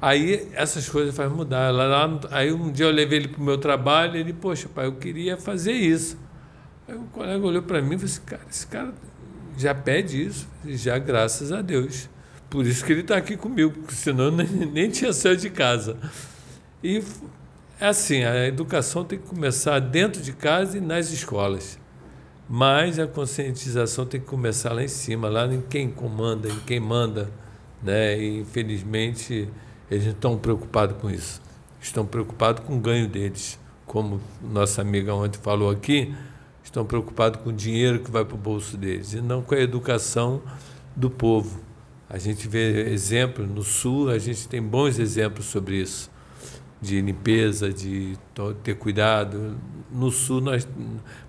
[0.07, 1.73] Aí essas coisas fazem mudar.
[1.73, 4.87] Lá, aí um dia eu levei ele para o meu trabalho e ele, poxa, pai,
[4.87, 6.17] eu queria fazer isso.
[6.87, 8.95] Aí o colega olhou para mim e falou assim, cara, esse cara
[9.59, 12.09] já pede isso, já graças a Deus.
[12.49, 15.97] Por isso que ele está aqui comigo, porque senão nem, nem tinha saído de casa.
[16.85, 17.03] E
[17.81, 21.81] é assim, a educação tem que começar dentro de casa e nas escolas.
[22.49, 26.79] Mas a conscientização tem que começar lá em cima, lá em quem comanda, em quem
[26.79, 27.29] manda.
[27.83, 28.17] Né?
[28.21, 29.49] E, infelizmente,
[29.91, 31.41] eles não estão preocupados com isso.
[31.81, 33.59] Estão preocupados com o ganho deles.
[33.87, 36.15] Como nossa amiga ontem falou aqui,
[36.65, 39.61] estão preocupados com o dinheiro que vai para o bolso deles e não com a
[39.61, 40.43] educação
[40.95, 41.61] do povo.
[42.09, 46.11] A gente vê exemplos no Sul, a gente tem bons exemplos sobre isso,
[46.81, 48.17] de limpeza, de
[48.63, 49.57] ter cuidado.
[49.91, 50.69] No Sul, nós,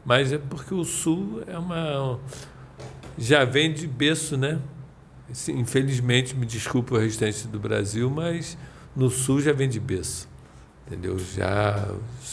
[0.05, 2.19] mas é porque o Sul é uma.
[3.17, 4.59] já vem de berço, né?
[5.49, 8.57] Infelizmente, me desculpe o restante do Brasil, mas
[8.95, 10.27] no Sul já vem de berço.
[10.85, 11.19] Entendeu?
[11.19, 11.89] Já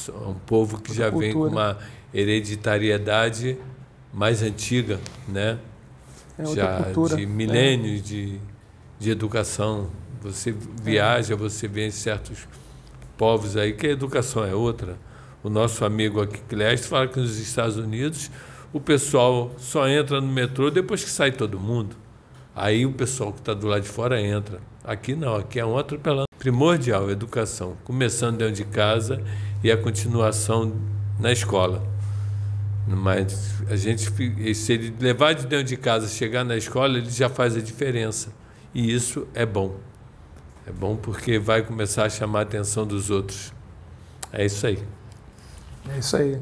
[0.09, 1.77] é um povo que já vem com uma
[2.13, 3.59] hereditariedade
[4.13, 5.59] mais antiga, né?
[6.39, 7.17] É já cultura.
[7.17, 8.03] de milênios é.
[8.03, 8.39] de,
[8.99, 9.91] de educação.
[10.23, 12.47] Você viaja, você vê em certos
[13.19, 14.97] povos aí que a educação é outra.
[15.43, 18.31] O nosso amigo aqui, Clécio, fala que nos Estados Unidos
[18.73, 22.04] o pessoal só entra no metrô depois que sai todo mundo.
[22.55, 24.61] Aí o pessoal que está do lado de fora entra.
[24.85, 26.29] Aqui não, aqui é um atropelando.
[26.39, 27.77] Primordial, educação.
[27.85, 29.23] Começando dentro de casa
[29.63, 30.73] e a continuação
[31.19, 31.83] na escola.
[32.87, 34.11] Mas a gente,
[34.55, 38.33] se ele levar de dentro de casa, chegar na escola, ele já faz a diferença.
[38.75, 39.77] E isso é bom.
[40.67, 43.53] É bom porque vai começar a chamar a atenção dos outros.
[44.33, 44.79] É isso aí.
[45.89, 46.41] É isso aí.